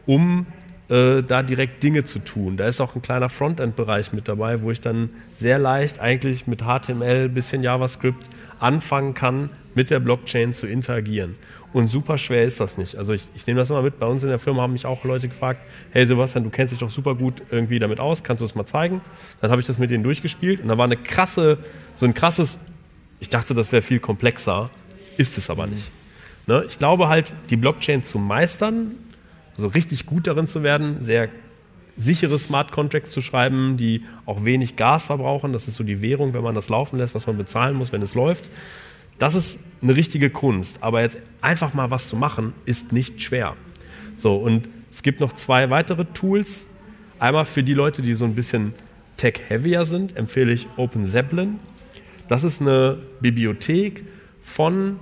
[0.06, 0.46] um
[0.90, 2.58] äh, da direkt Dinge zu tun.
[2.58, 6.64] Da ist auch ein kleiner Frontend-Bereich mit dabei, wo ich dann sehr leicht eigentlich mit
[6.64, 8.28] HTML, bisschen JavaScript
[8.60, 11.36] anfangen kann, mit der Blockchain zu interagieren.
[11.74, 12.96] Und super schwer ist das nicht.
[12.96, 14.00] Also ich, ich nehme das immer mit.
[14.00, 15.62] Bei uns in der Firma haben mich auch Leute gefragt,
[15.92, 18.66] hey Sebastian, du kennst dich doch super gut irgendwie damit aus, kannst du das mal
[18.66, 19.00] zeigen?
[19.40, 21.60] Dann habe ich das mit denen durchgespielt und da war eine krasse,
[21.96, 22.58] so ein krasses,
[23.22, 24.70] ich dachte, das wäre viel komplexer,
[25.16, 25.90] ist es aber nicht.
[26.48, 26.64] Ne?
[26.68, 28.92] Ich glaube halt, die Blockchain zu meistern,
[29.56, 31.30] also richtig gut darin zu werden, sehr
[31.98, 35.54] sichere Smart Contracts zu schreiben, die auch wenig Gas verbrauchen.
[35.54, 38.02] Das ist so die Währung, wenn man das laufen lässt, was man bezahlen muss, wenn
[38.02, 38.50] es läuft.
[39.20, 40.78] Das ist eine richtige Kunst.
[40.82, 43.56] Aber jetzt einfach mal was zu machen, ist nicht schwer.
[44.18, 46.68] So, und es gibt noch zwei weitere Tools.
[47.20, 48.74] Einmal für die Leute, die so ein bisschen
[49.18, 51.60] tech-heavier sind, empfehle ich Open Zeppelin.
[52.28, 54.06] Das ist eine Bibliothek
[54.42, 55.00] von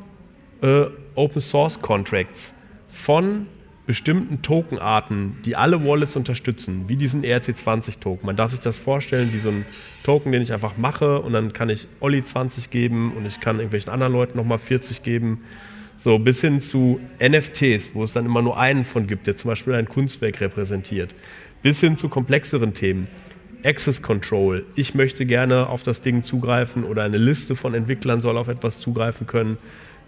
[0.62, 0.86] äh,
[1.20, 2.54] Open Source Contracts,
[2.88, 3.48] von
[3.86, 8.26] bestimmten Tokenarten, die alle Wallets unterstützen, wie diesen ERC20-Token.
[8.26, 9.66] Man darf sich das vorstellen wie so ein
[10.04, 13.58] Token, den ich einfach mache und dann kann ich Olli 20 geben und ich kann
[13.58, 15.44] irgendwelchen anderen Leuten nochmal 40 geben.
[15.98, 19.50] So bis hin zu NFTs, wo es dann immer nur einen von gibt, der zum
[19.50, 21.14] Beispiel ein Kunstwerk repräsentiert.
[21.62, 23.10] Bis hin zu komplexeren Themen.
[23.66, 24.66] Access Control.
[24.76, 28.80] Ich möchte gerne auf das Ding zugreifen oder eine Liste von Entwicklern soll auf etwas
[28.80, 29.58] zugreifen können.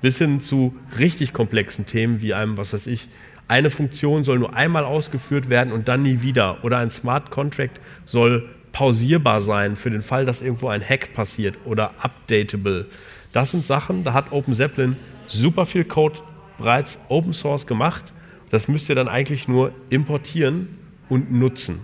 [0.02, 3.08] Bis hin zu richtig komplexen Themen wie einem, was weiß ich,
[3.48, 6.64] eine Funktion soll nur einmal ausgeführt werden und dann nie wieder.
[6.64, 11.58] Oder ein Smart Contract soll pausierbar sein für den Fall, dass irgendwo ein Hack passiert
[11.66, 12.88] oder updatable.
[13.34, 14.96] Das sind Sachen, da hat Open Zeppelin
[15.28, 16.20] super viel Code
[16.58, 18.14] bereits Open Source gemacht.
[18.50, 20.78] Das müsst ihr dann eigentlich nur importieren
[21.10, 21.82] und nutzen.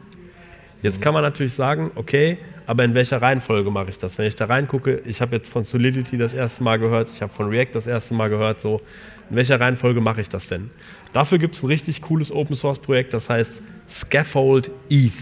[0.82, 4.18] Jetzt kann man natürlich sagen, okay, aber in welcher Reihenfolge mache ich das?
[4.18, 7.32] Wenn ich da reingucke, ich habe jetzt von Solidity das erste Mal gehört, ich habe
[7.32, 8.82] von React das erste Mal gehört, so,
[9.30, 10.70] in welcher Reihenfolge mache ich das denn?
[11.14, 15.14] Dafür gibt es ein richtig cooles Open Source Projekt, das heißt Scaffold ETH.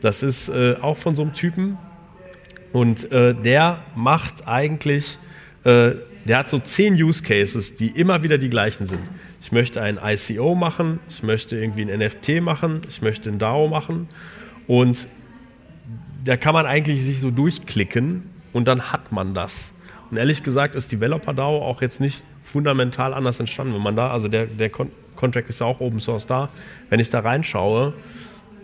[0.00, 1.78] Das ist äh, auch von so einem Typen
[2.72, 5.18] und äh, der macht eigentlich,
[5.62, 5.92] äh,
[6.24, 9.02] der hat so zehn Use Cases, die immer wieder die gleichen sind.
[9.40, 13.68] Ich möchte ein ICO machen, ich möchte irgendwie ein NFT machen, ich möchte ein DAO
[13.68, 14.08] machen
[14.66, 15.06] und
[16.26, 19.72] da kann man eigentlich sich so durchklicken und dann hat man das.
[20.10, 23.74] Und ehrlich gesagt ist Developer DAO auch jetzt nicht fundamental anders entstanden.
[23.74, 26.50] Wenn man da, also der, der Con Contract ist ja auch Open Source da,
[26.90, 27.94] wenn ich da reinschaue,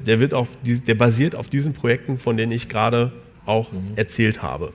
[0.07, 3.11] der, wird auf, der basiert auf diesen Projekten, von denen ich gerade
[3.47, 3.93] auch mhm.
[3.97, 4.75] erzählt habe.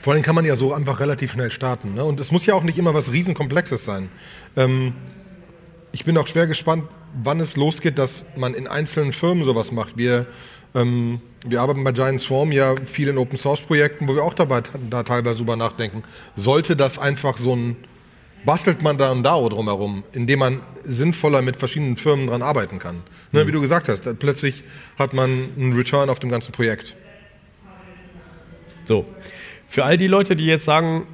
[0.00, 1.94] Vor allem kann man ja so einfach relativ schnell starten.
[1.94, 2.02] Ne?
[2.02, 4.08] Und es muss ja auch nicht immer was Riesenkomplexes sein.
[4.56, 4.94] Ähm,
[5.92, 6.84] ich bin auch schwer gespannt,
[7.22, 9.98] wann es losgeht, dass man in einzelnen Firmen sowas macht.
[9.98, 10.26] Wir,
[10.76, 14.34] ähm, wir arbeiten bei Giant Swarm ja viel in Open Source Projekten, wo wir auch
[14.34, 16.04] dabei da teilweise drüber nachdenken.
[16.36, 17.76] Sollte das einfach so ein
[18.46, 23.02] bastelt man da ein DAO drumherum, indem man sinnvoller mit verschiedenen Firmen dran arbeiten kann.
[23.32, 23.48] Ne, mhm.
[23.48, 24.62] Wie du gesagt hast, plötzlich
[24.98, 26.96] hat man einen Return auf dem ganzen Projekt.
[28.84, 29.04] So,
[29.66, 31.08] für all die Leute, die jetzt sagen,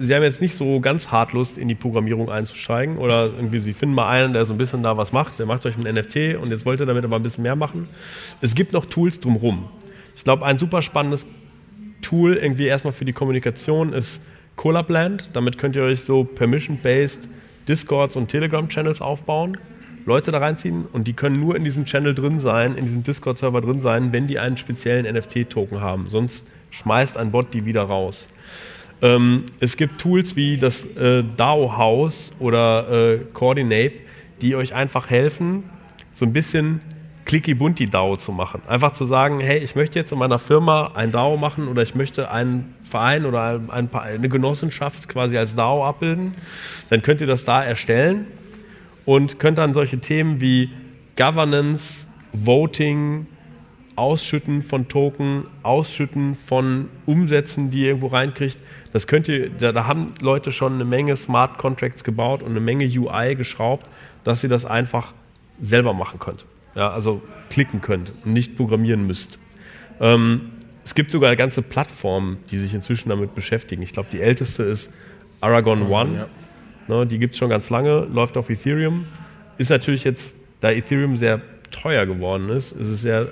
[0.00, 3.74] sie haben jetzt nicht so ganz hart Lust, in die Programmierung einzusteigen oder irgendwie sie
[3.74, 6.36] finden mal einen, der so ein bisschen da was macht, der macht euch ein NFT
[6.40, 7.88] und jetzt wollt ihr damit aber ein bisschen mehr machen.
[8.40, 9.68] Es gibt noch Tools drumherum.
[10.16, 11.26] Ich glaube, ein super spannendes
[12.00, 14.20] Tool irgendwie erstmal für die Kommunikation ist
[14.56, 15.30] Collabland.
[15.34, 17.28] Damit könnt ihr euch so permission-based
[17.68, 19.58] Discords und Telegram-Channels aufbauen,
[20.06, 23.60] Leute da reinziehen und die können nur in diesem Channel drin sein, in diesem Discord-Server
[23.60, 26.08] drin sein, wenn die einen speziellen NFT-Token haben.
[26.08, 28.26] Sonst schmeißt ein Bot die wieder raus.
[29.02, 33.94] Ähm, es gibt Tools wie das äh, DAO House oder äh, Coordinate,
[34.42, 35.64] die euch einfach helfen,
[36.12, 36.80] so ein bisschen
[37.24, 38.60] Clicky Bunti DAO zu machen.
[38.66, 41.94] Einfach zu sagen, hey, ich möchte jetzt in meiner Firma ein DAO machen oder ich
[41.94, 46.34] möchte einen Verein oder ein, eine Genossenschaft quasi als DAO abbilden.
[46.88, 48.26] Dann könnt ihr das da erstellen
[49.06, 50.70] und könnt dann solche Themen wie
[51.16, 53.26] Governance, Voting,
[53.96, 58.58] Ausschütten von Token, Ausschütten von Umsätzen, die ihr irgendwo reinkriegt.
[58.92, 62.60] Das könnt ihr, da, da haben Leute schon eine Menge Smart Contracts gebaut und eine
[62.60, 63.86] Menge UI geschraubt,
[64.24, 65.12] dass ihr das einfach
[65.60, 69.38] selber machen könnt ja, also klicken könnt und nicht programmieren müsst.
[70.00, 70.52] Ähm,
[70.84, 73.82] es gibt sogar ganze Plattformen, die sich inzwischen damit beschäftigen.
[73.82, 74.90] Ich glaube, die älteste ist
[75.40, 76.14] Aragon One.
[76.14, 76.28] Ja.
[76.88, 79.06] Ne, die gibt es schon ganz lange, läuft auf Ethereum.
[79.58, 83.28] Ist natürlich jetzt, da Ethereum sehr teuer geworden ist, ist es sehr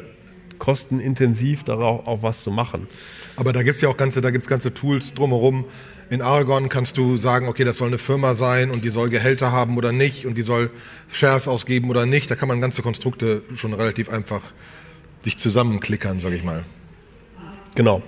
[0.59, 2.89] kostenintensiv, darauf auch was zu machen.
[3.37, 5.65] Aber da gibt es ja auch ganze, da gibt's ganze Tools drumherum.
[6.11, 9.53] In Aragon kannst du sagen, okay, das soll eine Firma sein und die soll Gehälter
[9.53, 10.71] haben oder nicht und die soll
[11.13, 12.31] Shares ausgeben oder nicht.
[12.31, 14.43] Da kann man ganze Konstrukte schon relativ einfach
[15.23, 16.65] sich zusammenklickern, sag ich mal.
[17.75, 18.03] Genau.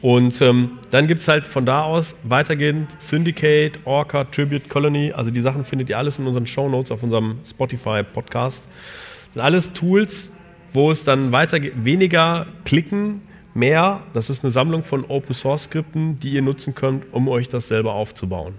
[0.00, 5.12] Und ähm, dann gibt es halt von da aus weitergehend Syndicate, Orca, Tribute, Colony.
[5.12, 8.62] Also die Sachen findet ihr alles in unseren Show Notes auf unserem Spotify-Podcast.
[8.64, 10.30] Das sind alles Tools,
[10.72, 11.72] wo es dann weitergeht.
[11.84, 13.22] Weniger klicken,
[13.54, 14.02] mehr.
[14.12, 18.54] Das ist eine Sammlung von Open-Source-Skripten, die ihr nutzen könnt, um euch das selber aufzubauen.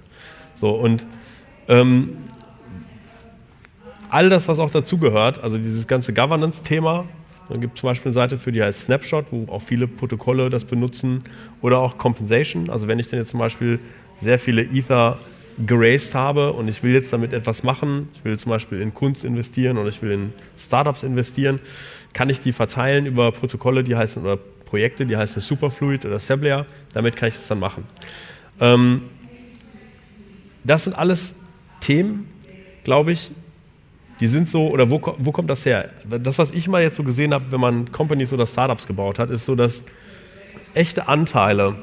[0.56, 1.06] So, und
[1.68, 2.18] ähm,
[4.10, 7.06] all das, was auch dazugehört, also dieses ganze Governance-Thema,
[7.50, 10.52] dann gibt es zum Beispiel eine Seite für, die heißt Snapshot, wo auch viele Protokolle
[10.52, 11.24] das benutzen.
[11.62, 12.70] Oder auch Compensation.
[12.70, 13.80] Also wenn ich dann jetzt zum Beispiel
[14.18, 15.18] sehr viele Ether
[15.66, 19.24] geraced habe und ich will jetzt damit etwas machen, ich will zum Beispiel in Kunst
[19.24, 21.60] investieren oder ich will in Startups investieren,
[22.14, 26.66] kann ich die verteilen über Protokolle, die heißen, oder Projekte, die heißen Superfluid oder Seblia.
[26.94, 27.84] Damit kann ich das dann machen.
[28.60, 29.04] Ähm,
[30.64, 31.34] das sind alles
[31.82, 32.30] Themen,
[32.84, 33.32] glaube ich,
[34.20, 35.90] die sind so, oder wo, wo kommt das her?
[36.10, 39.30] Das, was ich mal jetzt so gesehen habe, wenn man Companies oder Startups gebaut hat,
[39.30, 39.84] ist so, dass
[40.74, 41.76] echte Anteile,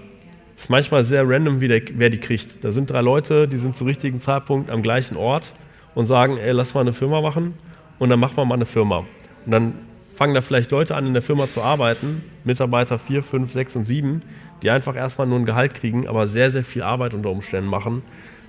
[0.56, 2.64] ist manchmal sehr random, der, wer die kriegt.
[2.64, 5.54] Da sind drei Leute, die sind zum richtigen Zeitpunkt am gleichen Ort
[5.94, 7.54] und sagen, ey, lass mal eine Firma machen
[7.98, 9.04] und dann machen wir mal eine Firma.
[9.44, 9.74] Und dann
[10.14, 13.84] fangen da vielleicht Leute an, in der Firma zu arbeiten, Mitarbeiter vier, fünf, sechs und
[13.84, 14.22] sieben,
[14.62, 18.02] die einfach erstmal nur ein Gehalt kriegen, aber sehr, sehr viel Arbeit unter Umständen machen,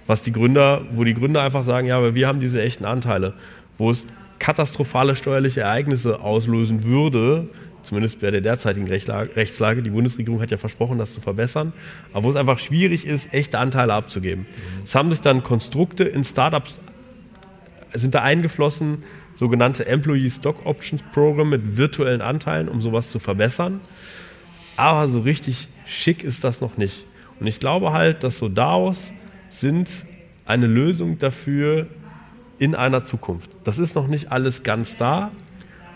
[0.08, 3.34] was die Gründer, wo die Gründer einfach sagen, ja, aber wir haben diese echten Anteile
[3.78, 4.06] wo es
[4.40, 7.50] katastrophale steuerliche Ereignisse auslösen würde,
[7.88, 9.82] zumindest bei der derzeitigen Rechtslage.
[9.82, 11.74] Die Bundesregierung hat ja versprochen, das zu verbessern,
[12.14, 14.46] aber wo es einfach schwierig ist, echte Anteile abzugeben.
[14.84, 16.80] Es haben sich dann Konstrukte in Startups
[17.94, 23.80] sind da eingeflossen, sogenannte Employee Stock Options Program mit virtuellen Anteilen, um sowas zu verbessern.
[24.76, 27.06] Aber so richtig schick ist das noch nicht.
[27.40, 29.14] Und ich glaube halt, dass so DAOs
[29.50, 29.90] sind
[30.46, 31.88] eine Lösung dafür,
[32.60, 33.52] in einer Zukunft.
[33.64, 35.32] Das ist noch nicht alles ganz da,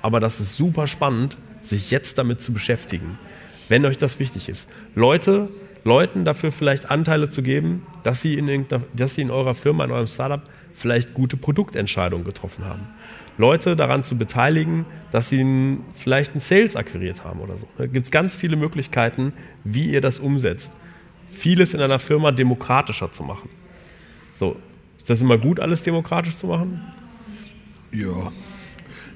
[0.01, 3.17] aber das ist super spannend, sich jetzt damit zu beschäftigen,
[3.69, 4.67] wenn euch das wichtig ist.
[4.95, 5.50] Leute,
[5.84, 9.91] Leuten dafür vielleicht Anteile zu geben, dass sie in, dass sie in eurer Firma, in
[9.91, 10.41] eurem Startup
[10.74, 12.88] vielleicht gute Produktentscheidungen getroffen haben.
[13.38, 17.67] Leute daran zu beteiligen, dass sie vielleicht einen Sales akquiriert haben oder so.
[17.78, 20.71] Da gibt es ganz viele Möglichkeiten, wie ihr das umsetzt.
[21.32, 23.50] Vieles in einer Firma demokratischer zu machen.
[24.36, 24.58] So,
[24.97, 26.82] ist das immer gut, alles demokratisch zu machen?
[27.91, 28.32] Ja,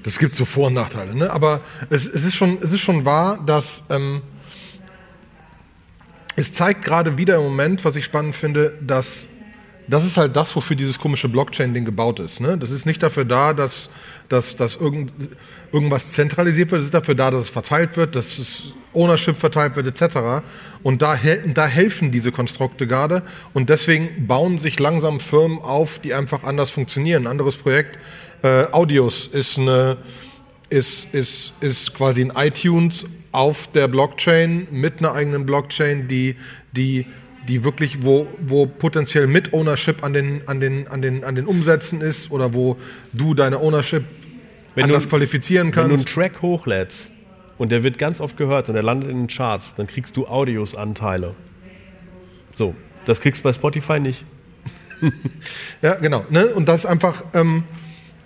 [0.06, 1.16] das gibt so Vor- und Nachteile.
[1.16, 1.28] Ne?
[1.32, 4.22] Aber es, es, ist schon, es ist schon wahr, dass ähm,
[6.36, 9.26] es zeigt gerade wieder im Moment, was ich spannend finde, dass
[9.88, 12.40] das ist halt das, wofür dieses komische Blockchain-Ding gebaut ist.
[12.40, 12.56] Ne?
[12.58, 13.90] Das ist nicht dafür da, dass,
[14.28, 15.12] dass, dass irgend,
[15.72, 19.76] irgendwas zentralisiert wird, es ist dafür da, dass es verteilt wird, dass es Ownership verteilt
[19.76, 20.44] wird, etc.
[20.82, 21.18] Und da,
[21.54, 23.22] da helfen diese Konstrukte gerade.
[23.54, 27.24] Und deswegen bauen sich langsam Firmen auf, die einfach anders funktionieren.
[27.24, 27.98] Ein anderes Projekt,
[28.46, 29.96] äh, Audios, ist, eine,
[30.68, 36.36] ist, ist, ist quasi ein iTunes auf der Blockchain mit einer eigenen Blockchain, die,
[36.72, 37.06] die
[37.48, 41.46] die wirklich, wo, wo potenziell mit Ownership an den, an, den, an, den, an den
[41.46, 42.76] Umsätzen ist oder wo
[43.12, 44.04] du deine Ownership
[44.74, 45.90] wenn anders du, qualifizieren kannst.
[45.90, 47.12] Wenn du einen Track hochlädst
[47.58, 50.26] und der wird ganz oft gehört und der landet in den Charts, dann kriegst du
[50.26, 51.34] Audios-Anteile.
[52.54, 54.24] So, das kriegst du bei Spotify nicht.
[55.82, 56.24] ja, genau.
[56.30, 56.46] Ne?
[56.54, 57.64] Und das ist einfach, ähm,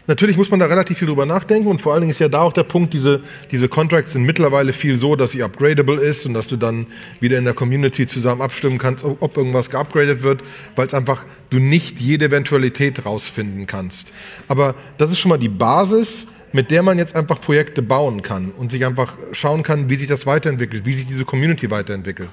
[0.07, 2.41] Natürlich muss man da relativ viel drüber nachdenken und vor allen Dingen ist ja da
[2.41, 6.35] auch der Punkt, diese, diese Contracts sind mittlerweile viel so, dass sie upgradable ist und
[6.35, 6.87] dass du dann
[7.21, 10.43] wieder in der Community zusammen abstimmen kannst, ob irgendwas geupgradet wird,
[10.77, 14.13] weil es einfach du nicht jede Eventualität rausfinden kannst.
[14.49, 18.51] Aber das ist schon mal die Basis, mit der man jetzt einfach Projekte bauen kann
[18.51, 22.31] und sich einfach schauen kann, wie sich das weiterentwickelt, wie sich diese Community weiterentwickelt.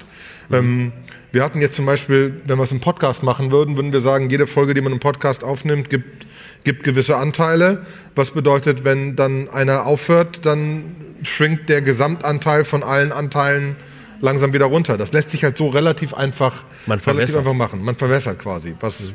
[0.48, 0.54] Mhm.
[0.54, 0.92] Ähm,
[1.30, 4.30] wir hatten jetzt zum Beispiel, wenn wir es im Podcast machen würden, würden wir sagen,
[4.30, 6.26] jede Folge, die man im Podcast aufnimmt, gibt
[6.64, 13.12] gibt gewisse Anteile, was bedeutet, wenn dann einer aufhört, dann schwingt der Gesamtanteil von allen
[13.12, 13.76] Anteilen
[14.20, 14.96] langsam wieder runter.
[14.98, 17.84] Das lässt sich halt so relativ einfach, Man relativ einfach machen.
[17.84, 18.74] Man verwässert quasi.
[18.80, 19.12] Was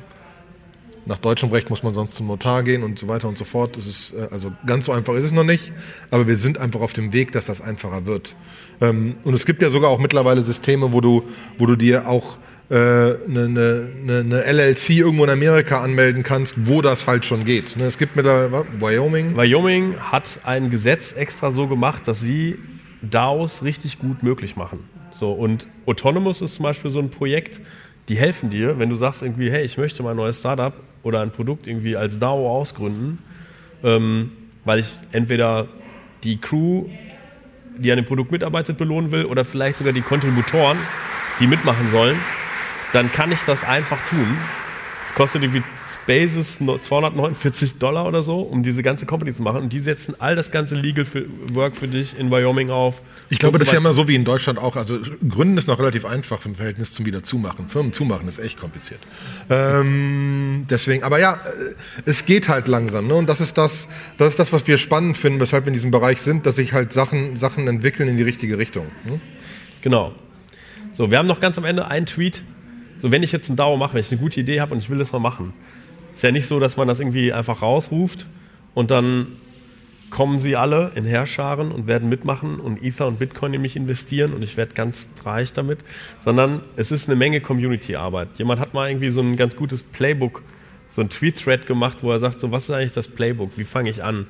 [1.05, 3.77] nach deutschem Recht muss man sonst zum Notar gehen und so weiter und so fort.
[3.77, 5.71] Das ist, äh, also ganz so einfach ist es noch nicht,
[6.11, 8.35] aber wir sind einfach auf dem Weg, dass das einfacher wird.
[8.81, 11.23] Ähm, und es gibt ja sogar auch mittlerweile Systeme, wo du,
[11.57, 12.37] wo du dir auch
[12.69, 17.77] eine, eine, eine, LLC irgendwo in Amerika anmelden kannst, wo das halt schon geht.
[17.77, 19.35] Ne, es gibt mittlerweile Wyoming.
[19.35, 22.57] Wyoming hat ein Gesetz extra so gemacht, dass sie
[23.03, 24.79] DAOs richtig gut möglich machen.
[25.13, 27.61] So, und Autonomous ist zum Beispiel so ein Projekt,
[28.09, 31.31] die helfen dir, wenn du sagst irgendwie, hey, ich möchte mein neues Startup oder ein
[31.31, 33.19] Produkt irgendwie als DAO ausgründen,
[33.83, 34.31] ähm,
[34.65, 35.67] weil ich entweder
[36.23, 36.85] die Crew,
[37.77, 40.77] die an dem Produkt mitarbeitet, belohnen will oder vielleicht sogar die Kontributoren,
[41.39, 42.17] die mitmachen sollen
[42.93, 44.37] dann kann ich das einfach tun.
[45.05, 45.63] Es kostet irgendwie
[46.05, 49.61] Basis 249 Dollar oder so, um diese ganze Company zu machen.
[49.61, 51.05] Und die setzen all das ganze Legal
[51.53, 53.01] Work für dich in Wyoming auf.
[53.29, 54.75] Ich glaube, das ist ja immer so wie in Deutschland auch.
[54.75, 57.69] Also Gründen ist noch relativ einfach im Verhältnis zum Wiederzumachen.
[57.69, 58.99] Firmen zumachen ist echt kompliziert.
[59.49, 61.73] Ähm, deswegen, aber ja, äh,
[62.05, 63.07] es geht halt langsam.
[63.07, 63.15] Ne?
[63.15, 63.87] Und das ist das,
[64.17, 66.73] das ist das, was wir spannend finden, weshalb wir in diesem Bereich sind, dass sich
[66.73, 68.87] halt Sachen, Sachen entwickeln in die richtige Richtung.
[69.05, 69.21] Ne?
[69.81, 70.13] Genau.
[70.91, 72.43] So, wir haben noch ganz am Ende einen Tweet.
[72.97, 74.89] So, wenn ich jetzt einen DAO mache, wenn ich eine gute Idee habe und ich
[74.89, 75.53] will das mal machen,
[76.13, 78.27] ist ja nicht so, dass man das irgendwie einfach rausruft
[78.73, 79.27] und dann
[80.13, 84.43] kommen sie alle in Herrscharen und werden mitmachen und Ether und Bitcoin nämlich investieren und
[84.43, 85.79] ich werde ganz reich damit,
[86.19, 88.29] sondern es ist eine Menge Community-Arbeit.
[88.37, 90.43] Jemand hat mal irgendwie so ein ganz gutes Playbook,
[90.87, 93.89] so ein Tweet-Thread gemacht, wo er sagt, so was ist eigentlich das Playbook, wie fange
[93.89, 94.27] ich an?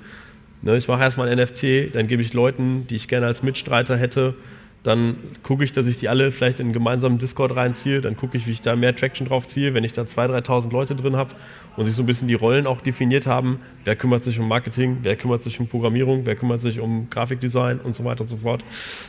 [0.62, 3.98] Ne, ich mache erstmal ein NFT, dann gebe ich Leuten, die ich gerne als Mitstreiter
[3.98, 4.36] hätte,
[4.84, 8.36] dann gucke ich, dass ich die alle vielleicht in einen gemeinsamen Discord reinziehe, dann gucke
[8.36, 11.16] ich, wie ich da mehr Traction drauf ziehe, wenn ich da 2.000, 3.000 Leute drin
[11.16, 11.36] habe
[11.78, 14.98] und sich so ein bisschen die Rollen auch definiert haben, wer kümmert sich um Marketing,
[15.02, 18.38] wer kümmert sich um Programmierung, wer kümmert sich um Grafikdesign und so weiter und so
[18.38, 18.66] fort,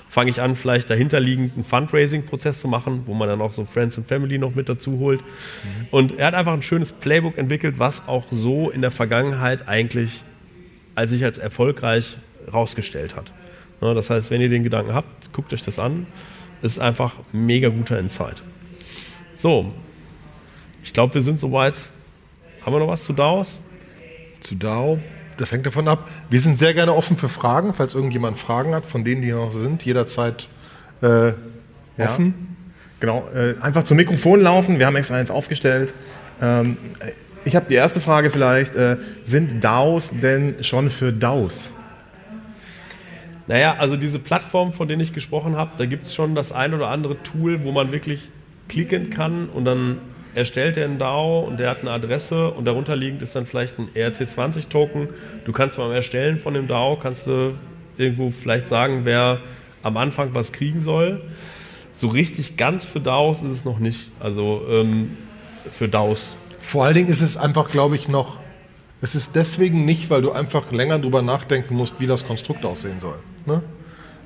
[0.09, 3.99] fange ich an, vielleicht dahinterliegend einen Fundraising-Prozess zu machen, wo man dann auch so Friends
[3.99, 5.21] and Family noch mit dazu holt.
[5.21, 5.87] Mhm.
[5.91, 10.25] Und er hat einfach ein schönes Playbook entwickelt, was auch so in der Vergangenheit eigentlich
[10.95, 12.17] als sich als erfolgreich
[12.53, 13.33] rausgestellt hat.
[13.81, 16.07] Das heißt, wenn ihr den Gedanken habt, guckt euch das an.
[16.63, 18.43] Es ist einfach mega guter Insight.
[19.35, 19.73] So,
[20.83, 21.91] ich glaube, wir sind soweit.
[22.65, 23.61] Haben wir noch was zu DAOs?
[24.41, 24.99] Zu DAO?
[25.37, 26.09] Das hängt davon ab.
[26.31, 29.53] Wir sind sehr gerne offen für Fragen, falls irgendjemand Fragen hat, von denen die noch
[29.53, 30.49] sind, jederzeit
[31.03, 31.33] äh,
[31.99, 32.27] offen.
[32.27, 32.55] Ja.
[33.01, 34.79] Genau, äh, einfach zum Mikrofon laufen.
[34.79, 35.93] Wir haben extra eins aufgestellt.
[36.41, 36.79] Ähm,
[37.45, 38.77] ich habe die erste Frage vielleicht.
[38.77, 41.74] Äh, sind DAOs denn schon für DAOs?
[43.47, 46.73] Naja, also diese Plattform, von denen ich gesprochen habe, da gibt es schon das ein
[46.73, 48.31] oder andere Tool, wo man wirklich
[48.69, 49.99] klicken kann und dann
[50.35, 53.79] erstellt er einen DAO und der hat eine Adresse und darunter liegend ist dann vielleicht
[53.79, 55.09] ein ERC20-Token.
[55.45, 57.55] Du kannst beim Erstellen von dem DAO, kannst du
[57.97, 59.41] irgendwo vielleicht sagen, wer
[59.83, 61.21] am Anfang was kriegen soll.
[61.95, 64.11] So richtig ganz für DAOs ist es noch nicht.
[64.19, 65.17] Also ähm,
[65.73, 66.35] für DAOs.
[66.61, 68.41] Vor allen Dingen ist es einfach, glaube ich, noch,
[69.01, 72.99] es ist deswegen nicht, weil du einfach länger drüber nachdenken musst, wie das Konstrukt aussehen
[72.99, 73.19] soll.
[73.47, 73.63] Ne?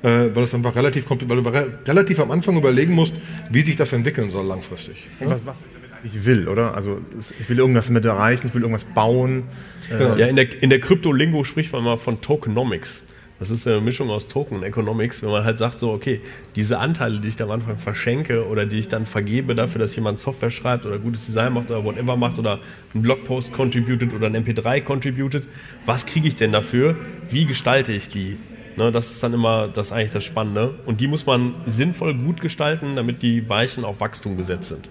[0.01, 1.49] Äh, weil es einfach relativ, weil du
[1.85, 3.15] relativ am Anfang überlegen musst,
[3.49, 4.95] wie sich das entwickeln soll langfristig.
[5.19, 5.29] Ne?
[5.29, 6.73] Was, was ich damit eigentlich will, oder?
[6.73, 7.01] Also
[7.39, 9.43] ich will irgendwas damit erreichen, ich will irgendwas bauen.
[9.91, 13.03] Äh ja, in der, in der Krypto-Lingo spricht man mal von Tokenomics.
[13.39, 16.19] Das ist eine Mischung aus Token und Economics, wenn man halt sagt, so, okay,
[16.57, 19.95] diese Anteile, die ich da am Anfang verschenke oder die ich dann vergebe dafür, dass
[19.95, 22.59] jemand Software schreibt oder gutes Design macht oder whatever macht oder
[22.93, 25.47] einen Blogpost contributed oder ein MP3 contributed,
[25.85, 26.97] was kriege ich denn dafür?
[27.29, 28.37] Wie gestalte ich die?
[28.79, 30.73] Ne, das ist dann immer das eigentlich das Spannende.
[30.85, 34.87] Und die muss man sinnvoll gut gestalten, damit die Weichen auf Wachstum gesetzt sind.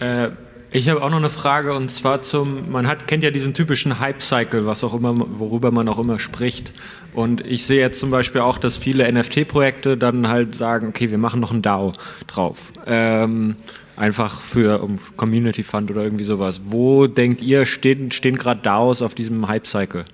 [0.00, 0.30] Äh,
[0.70, 4.00] ich habe auch noch eine Frage und zwar zum, man hat, kennt ja diesen typischen
[4.00, 6.72] Hype-Cycle, was auch immer, worüber man auch immer spricht.
[7.12, 11.18] Und ich sehe jetzt zum Beispiel auch, dass viele NFT-Projekte dann halt sagen, okay, wir
[11.18, 11.92] machen noch ein DAO
[12.26, 12.72] drauf.
[12.86, 13.56] Ähm,
[13.96, 16.62] einfach für um Community Fund oder irgendwie sowas.
[16.64, 20.06] Wo denkt ihr, stehen, stehen gerade DAOs auf diesem Hype-Cycle?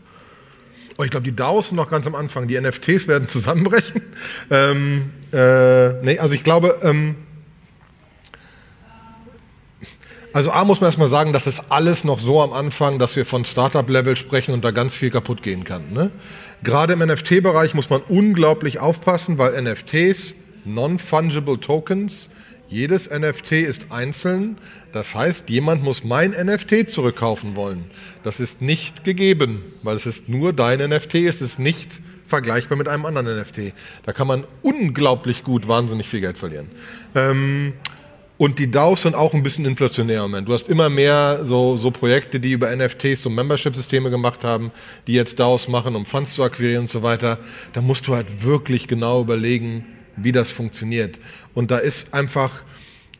[0.99, 2.49] Oh, ich glaube, die DAOs sind noch ganz am Anfang.
[2.49, 4.01] Die NFTs werden zusammenbrechen.
[4.51, 7.17] Ähm, äh, nee, also ich glaube, ähm,
[10.37, 13.25] Also A muss man erstmal sagen, das ist alles noch so am Anfang, dass wir
[13.25, 15.95] von Startup-Level sprechen und da ganz viel kaputt gehen kann.
[15.95, 16.11] Ne?
[16.63, 20.35] Gerade im NFT-Bereich muss man unglaublich aufpassen, weil NFTs,
[20.67, 22.29] Non-Fungible Tokens,
[22.69, 24.59] jedes NFT ist einzeln.
[24.97, 27.85] Das heißt, jemand muss mein NFT zurückkaufen wollen.
[28.23, 32.89] Das ist nicht gegeben, weil es ist nur dein NFT, es ist nicht vergleichbar mit
[32.89, 33.75] einem anderen NFT.
[34.07, 36.69] Da kann man unglaublich gut wahnsinnig viel Geld verlieren.
[37.15, 37.75] Ähm,
[38.39, 40.49] und die DAOs sind auch ein bisschen inflationär im Moment.
[40.49, 44.73] Du hast immer mehr so, so Projekte, die über NFTs so Membership-Systeme gemacht haben,
[45.07, 47.39] die jetzt DAOs machen, um Funds zu akquirieren und so weiter.
[47.75, 49.85] Da musst du halt wirklich genau überlegen,
[50.17, 51.21] wie das funktioniert.
[51.53, 52.63] Und da ist einfach,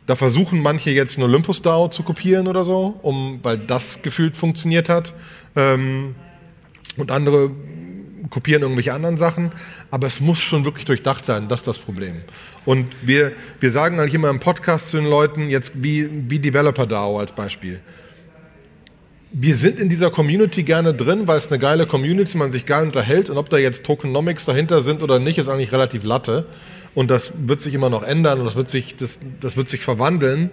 [0.07, 4.35] da versuchen manche jetzt einen Olympus DAO zu kopieren oder so, um, weil das gefühlt
[4.35, 5.13] funktioniert hat.
[5.55, 6.15] Ähm,
[6.95, 7.51] und andere
[8.29, 9.51] kopieren irgendwelche anderen Sachen,
[9.91, 12.21] aber es muss schon wirklich durchdacht sein, das ist das Problem.
[12.65, 16.87] Und wir, wir sagen eigentlich immer im Podcast zu den Leuten, jetzt wie, wie Developer
[16.87, 17.79] DAO als Beispiel.
[19.31, 22.85] Wir sind in dieser Community gerne drin, weil es eine geile Community, man sich geil
[22.85, 26.45] unterhält und ob da jetzt Tokenomics dahinter sind oder nicht, ist eigentlich relativ Latte.
[26.97, 29.81] Und das wird sich immer noch ändern und das wird sich, das, das wird sich
[29.81, 30.51] verwandeln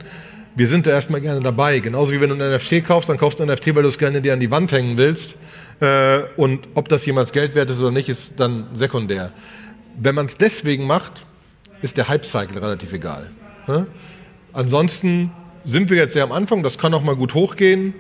[0.57, 1.81] wir sind da erstmal gerne dabei.
[1.81, 3.99] Genauso wie wenn du ein NFT kaufst, dann kaufst du ein NFT, weil du es
[3.99, 5.37] gerne dir an die Wand hängen willst.
[5.81, 9.33] Äh, und ob das jemals Geld wert ist oder nicht, ist dann sekundär.
[9.99, 11.25] Wenn man es deswegen macht,
[11.83, 13.31] ist der Hype-Cycle relativ egal.
[14.53, 15.33] Ansonsten
[15.65, 17.95] sind wir jetzt sehr am Anfang, das kann auch mal gut hochgehen,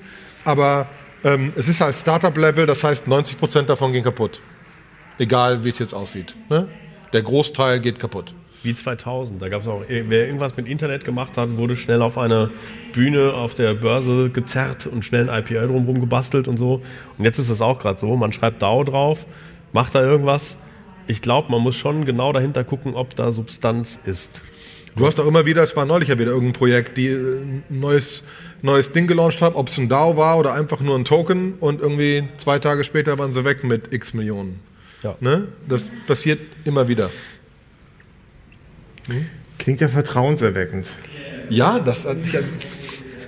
[0.44, 0.88] aber
[1.22, 4.40] ähm, es ist halt Startup-Level, das heißt 90 Prozent davon gehen kaputt.
[5.18, 6.36] Egal, wie es jetzt aussieht.
[6.50, 6.68] Ne?
[7.14, 8.34] Der Großteil geht kaputt.
[8.64, 9.40] Wie 2000.
[9.40, 12.50] Da gab es auch, wer irgendwas mit Internet gemacht hat, wurde schnell auf eine
[12.92, 16.82] Bühne auf der Börse gezerrt und schnell ein IPO drumherum gebastelt und so.
[17.16, 18.16] Und jetzt ist es auch gerade so.
[18.16, 19.26] Man schreibt DAO drauf,
[19.72, 20.58] macht da irgendwas.
[21.06, 24.42] Ich glaube, man muss schon genau dahinter gucken, ob da Substanz ist.
[24.96, 27.62] Du hast auch immer wieder, es war neulich ja wieder irgendein Projekt, die äh, ein
[27.68, 28.24] neues,
[28.60, 31.80] neues Ding gelauncht haben, ob es ein DAO war oder einfach nur ein Token und
[31.80, 34.73] irgendwie zwei Tage später waren sie weg mit x Millionen.
[35.04, 35.16] Ja.
[35.20, 35.48] Ne?
[35.68, 37.10] Das passiert immer wieder.
[39.58, 40.88] Klingt ja vertrauenserweckend.
[41.50, 42.40] Ja, das, ja,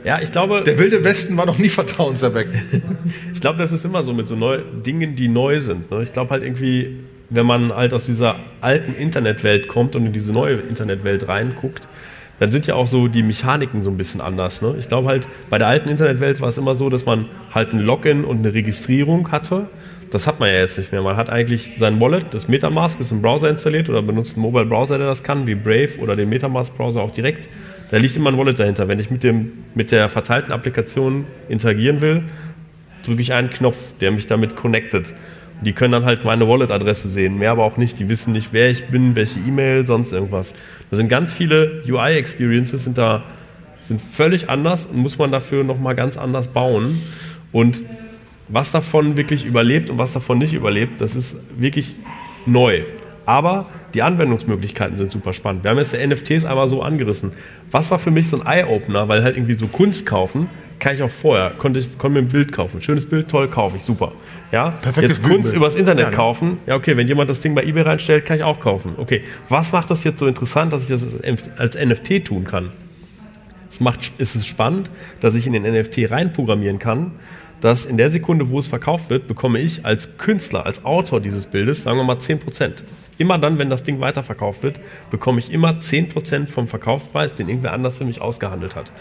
[0.04, 2.56] Ja, ich glaube, der wilde Westen war noch nie vertrauenserweckend.
[3.34, 5.90] ich glaube, das ist immer so mit so neu, Dingen, die neu sind.
[5.90, 6.02] Ne?
[6.02, 10.32] Ich glaube halt irgendwie, wenn man halt aus dieser alten Internetwelt kommt und in diese
[10.32, 11.88] neue Internetwelt reinguckt,
[12.38, 14.62] dann sind ja auch so die Mechaniken so ein bisschen anders.
[14.62, 14.76] Ne?
[14.78, 17.80] Ich glaube halt, bei der alten Internetwelt war es immer so, dass man halt ein
[17.80, 19.66] Login und eine Registrierung hatte.
[20.10, 21.02] Das hat man ja jetzt nicht mehr.
[21.02, 24.66] Man hat eigentlich sein Wallet, das Metamask ist im Browser installiert oder benutzt einen Mobile
[24.66, 27.48] Browser, der das kann, wie Brave oder den Metamask Browser auch direkt.
[27.90, 28.88] Da liegt immer ein Wallet dahinter.
[28.88, 32.24] Wenn ich mit, dem, mit der verteilten Applikation interagieren will,
[33.04, 35.14] drücke ich einen Knopf, der mich damit connectet.
[35.62, 37.98] Die können dann halt meine Wallet-Adresse sehen, mehr aber auch nicht.
[37.98, 40.52] Die wissen nicht, wer ich bin, welche E-Mail, sonst irgendwas.
[40.90, 43.24] Da sind ganz viele UI-Experiences, sind da
[43.80, 47.00] sind völlig anders und muss man dafür nochmal ganz anders bauen.
[47.52, 47.80] Und
[48.48, 51.96] was davon wirklich überlebt und was davon nicht überlebt, das ist wirklich
[52.46, 52.82] neu.
[53.24, 55.64] Aber die Anwendungsmöglichkeiten sind super spannend.
[55.64, 57.32] Wir haben jetzt die NFTs einmal so angerissen.
[57.72, 59.08] Was war für mich so ein Eye-Opener?
[59.08, 61.50] Weil halt irgendwie so Kunst kaufen, kann ich auch vorher.
[61.58, 62.80] Konnte ich konnte mir ein Bild kaufen.
[62.82, 64.12] Schönes Bild, toll, kaufe ich, super.
[64.52, 64.70] Ja?
[64.70, 65.56] Perfektes jetzt Kunst Bildbild.
[65.56, 66.16] übers Internet Ja, ne?
[66.16, 66.58] kaufen.
[66.68, 68.92] Ja, okay, wenn jemand das Ding bei eBay reinstellt, kann ich auch kaufen.
[68.96, 71.04] Okay, was macht das jetzt so interessant, dass ich das
[71.58, 72.70] als NFT tun kann?
[73.68, 74.88] Es, macht, es ist spannend,
[75.20, 77.12] dass ich in den NFT reinprogrammieren kann,
[77.60, 81.46] dass in der Sekunde, wo es verkauft wird, bekomme ich als Künstler, als Autor dieses
[81.46, 82.82] Bildes, sagen wir mal 10%.
[83.18, 84.78] Immer dann, wenn das Ding weiterverkauft wird,
[85.10, 88.92] bekomme ich immer 10% vom Verkaufspreis, den irgendwer anders für mich ausgehandelt hat.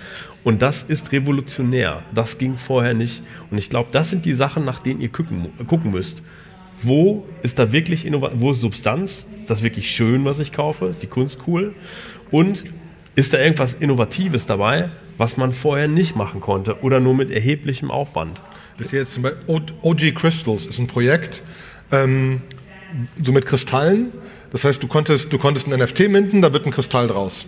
[0.43, 2.03] Und das ist revolutionär.
[2.13, 3.23] Das ging vorher nicht.
[3.51, 6.23] Und ich glaube, das sind die Sachen, nach denen ihr gucken, gucken müsst.
[6.81, 9.27] Wo ist da wirklich Innova wo ist Substanz?
[9.39, 10.85] Ist das wirklich schön, was ich kaufe?
[10.85, 11.73] Ist die Kunst cool?
[12.31, 12.63] Und
[13.15, 17.91] ist da irgendwas Innovatives dabei, was man vorher nicht machen konnte oder nur mit erheblichem
[17.91, 18.41] Aufwand?
[18.77, 19.43] Das ist jetzt zum Beispiel
[19.81, 21.43] OG Crystals ist ein Projekt,
[21.91, 22.41] ähm,
[23.21, 24.11] so mit Kristallen.
[24.51, 27.47] Das heißt, du konntest, du konntest ein NFT minten, da wird ein Kristall draus.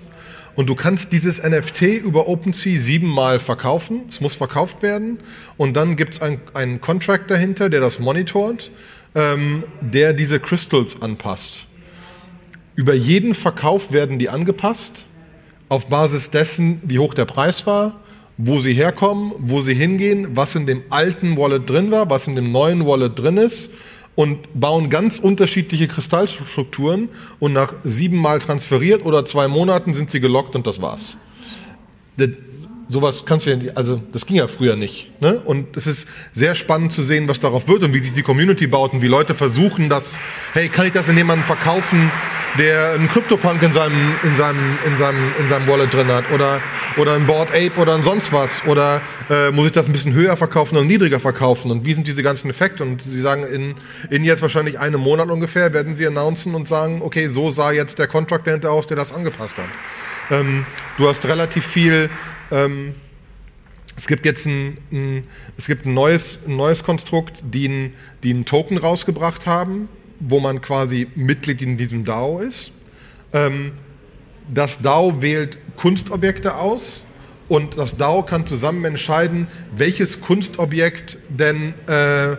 [0.56, 4.06] Und du kannst dieses NFT über OpenSea siebenmal verkaufen.
[4.10, 5.20] Es muss verkauft werden.
[5.56, 8.72] Und dann gibt es ein, einen Contract dahinter, der das monitort,
[9.14, 11.68] ähm, der diese Crystals anpasst.
[12.76, 15.07] Über jeden Verkauf werden die angepasst,
[15.70, 18.00] auf Basis dessen, wie hoch der Preis war,
[18.38, 22.36] wo sie herkommen, wo sie hingehen, was in dem alten Wallet drin war, was in
[22.36, 23.72] dem neuen Wallet drin ist
[24.16, 27.10] und bauen ganz unterschiedliche Kristallstrukturen
[27.40, 31.18] und nach siebenmal transferiert oder zwei Monaten sind sie gelockt und das war's.
[32.90, 35.10] Sowas kannst du ja, nicht- also das ging ja früher nicht.
[35.22, 35.42] Ne?
[35.44, 38.66] Und es ist sehr spannend zu sehen, was darauf wird und wie sich die Community
[38.66, 40.20] baut und wie Leute versuchen, das,
[40.54, 42.10] hey, kann ich das in jemanden verkaufen,
[42.58, 46.62] der einen CryptoPunk in seinem, in seinem, in seinem, in seinem Wallet drin hat oder,
[46.96, 50.14] oder ein Board Ape oder ein sonst was oder äh, muss ich das ein bisschen
[50.14, 53.76] höher verkaufen oder niedriger verkaufen und wie sind diese ganzen Effekte und sie sagen in,
[54.10, 58.00] in jetzt wahrscheinlich einem Monat ungefähr werden sie announcen und sagen, okay, so sah jetzt
[58.00, 59.66] der Contract dahinter aus, der das angepasst hat.
[60.32, 60.66] Ähm,
[60.98, 62.10] du hast relativ viel.
[62.52, 62.96] Ähm,
[63.96, 65.24] es gibt jetzt ein, ein,
[65.58, 67.94] es gibt ein, neues, ein neues Konstrukt, die ein,
[68.24, 69.90] die einen Token rausgebracht haben,
[70.20, 72.72] wo man quasi Mitglied in diesem DAO ist.
[73.34, 73.72] Ähm,
[74.54, 77.06] das DAO wählt Kunstobjekte aus
[77.50, 82.36] und das DAO kann zusammen entscheiden, welches Kunstobjekt denn äh,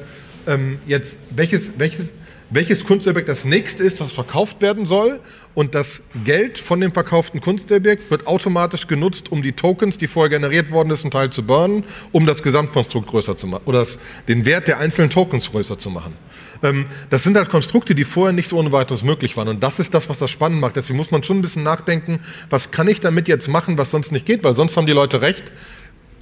[0.46, 2.12] ähm, jetzt, welches, welches,
[2.50, 5.20] welches Kunstobjekt das nächste ist, das verkauft werden soll.
[5.54, 10.30] Und das Geld von dem verkauften Kunstobjekt wird automatisch genutzt, um die Tokens, die vorher
[10.30, 13.98] generiert worden ist, einen Teil zu burnen, um das Gesamtkonstrukt größer zu machen oder das,
[14.28, 16.14] den Wert der einzelnen Tokens größer zu machen.
[16.62, 19.48] Ähm, das sind halt Konstrukte, die vorher nicht so ohne weiteres möglich waren.
[19.48, 20.76] Und das ist das, was das spannend macht.
[20.76, 22.20] Deswegen muss man schon ein bisschen nachdenken,
[22.50, 25.20] was kann ich damit jetzt machen, was sonst nicht geht, weil sonst haben die Leute
[25.20, 25.52] recht.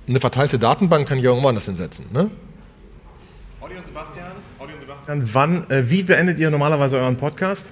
[0.09, 2.07] Eine verteilte Datenbank kann ich auch irgendwo anders hinsetzen.
[2.12, 2.31] Ne?
[3.61, 4.36] Olli und Sebastian,
[5.07, 7.67] Sebastian, wann, äh, wie beendet ihr normalerweise euren Podcast?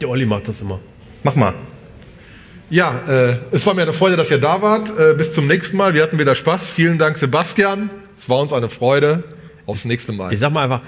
[0.00, 0.80] Der Olli macht das immer.
[1.22, 1.54] Mach mal.
[2.70, 4.90] Ja, äh, es war mir eine Freude, dass ihr da wart.
[4.98, 5.94] Äh, bis zum nächsten Mal.
[5.94, 6.70] Wir hatten wieder Spaß.
[6.70, 7.90] Vielen Dank, Sebastian.
[8.16, 9.22] Es war uns eine Freude.
[9.66, 10.32] Aufs nächste Mal.
[10.32, 10.80] Ich sag mal einfach,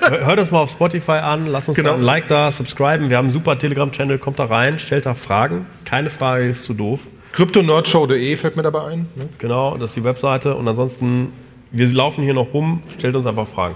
[0.00, 1.90] hör- hört das mal auf Spotify an, lasst uns Genau.
[1.90, 3.10] da ein Like da, subscriben.
[3.10, 5.66] Wir haben einen super Telegram-Channel, kommt da rein, stellt da Fragen.
[5.84, 7.00] Keine Frage ist zu doof.
[7.32, 9.00] Kryptonerdshow.de fällt mir dabei ein.
[9.16, 9.28] Ne?
[9.36, 10.54] Genau, das ist die Webseite.
[10.54, 11.32] Und ansonsten,
[11.72, 12.80] wir laufen hier noch rum.
[12.96, 13.74] Stellt uns einfach Fragen.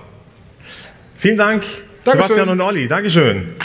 [1.18, 1.64] Vielen Dank,
[2.04, 2.22] Dankeschön.
[2.26, 2.88] Sebastian und Olli.
[2.88, 3.56] Dankeschön.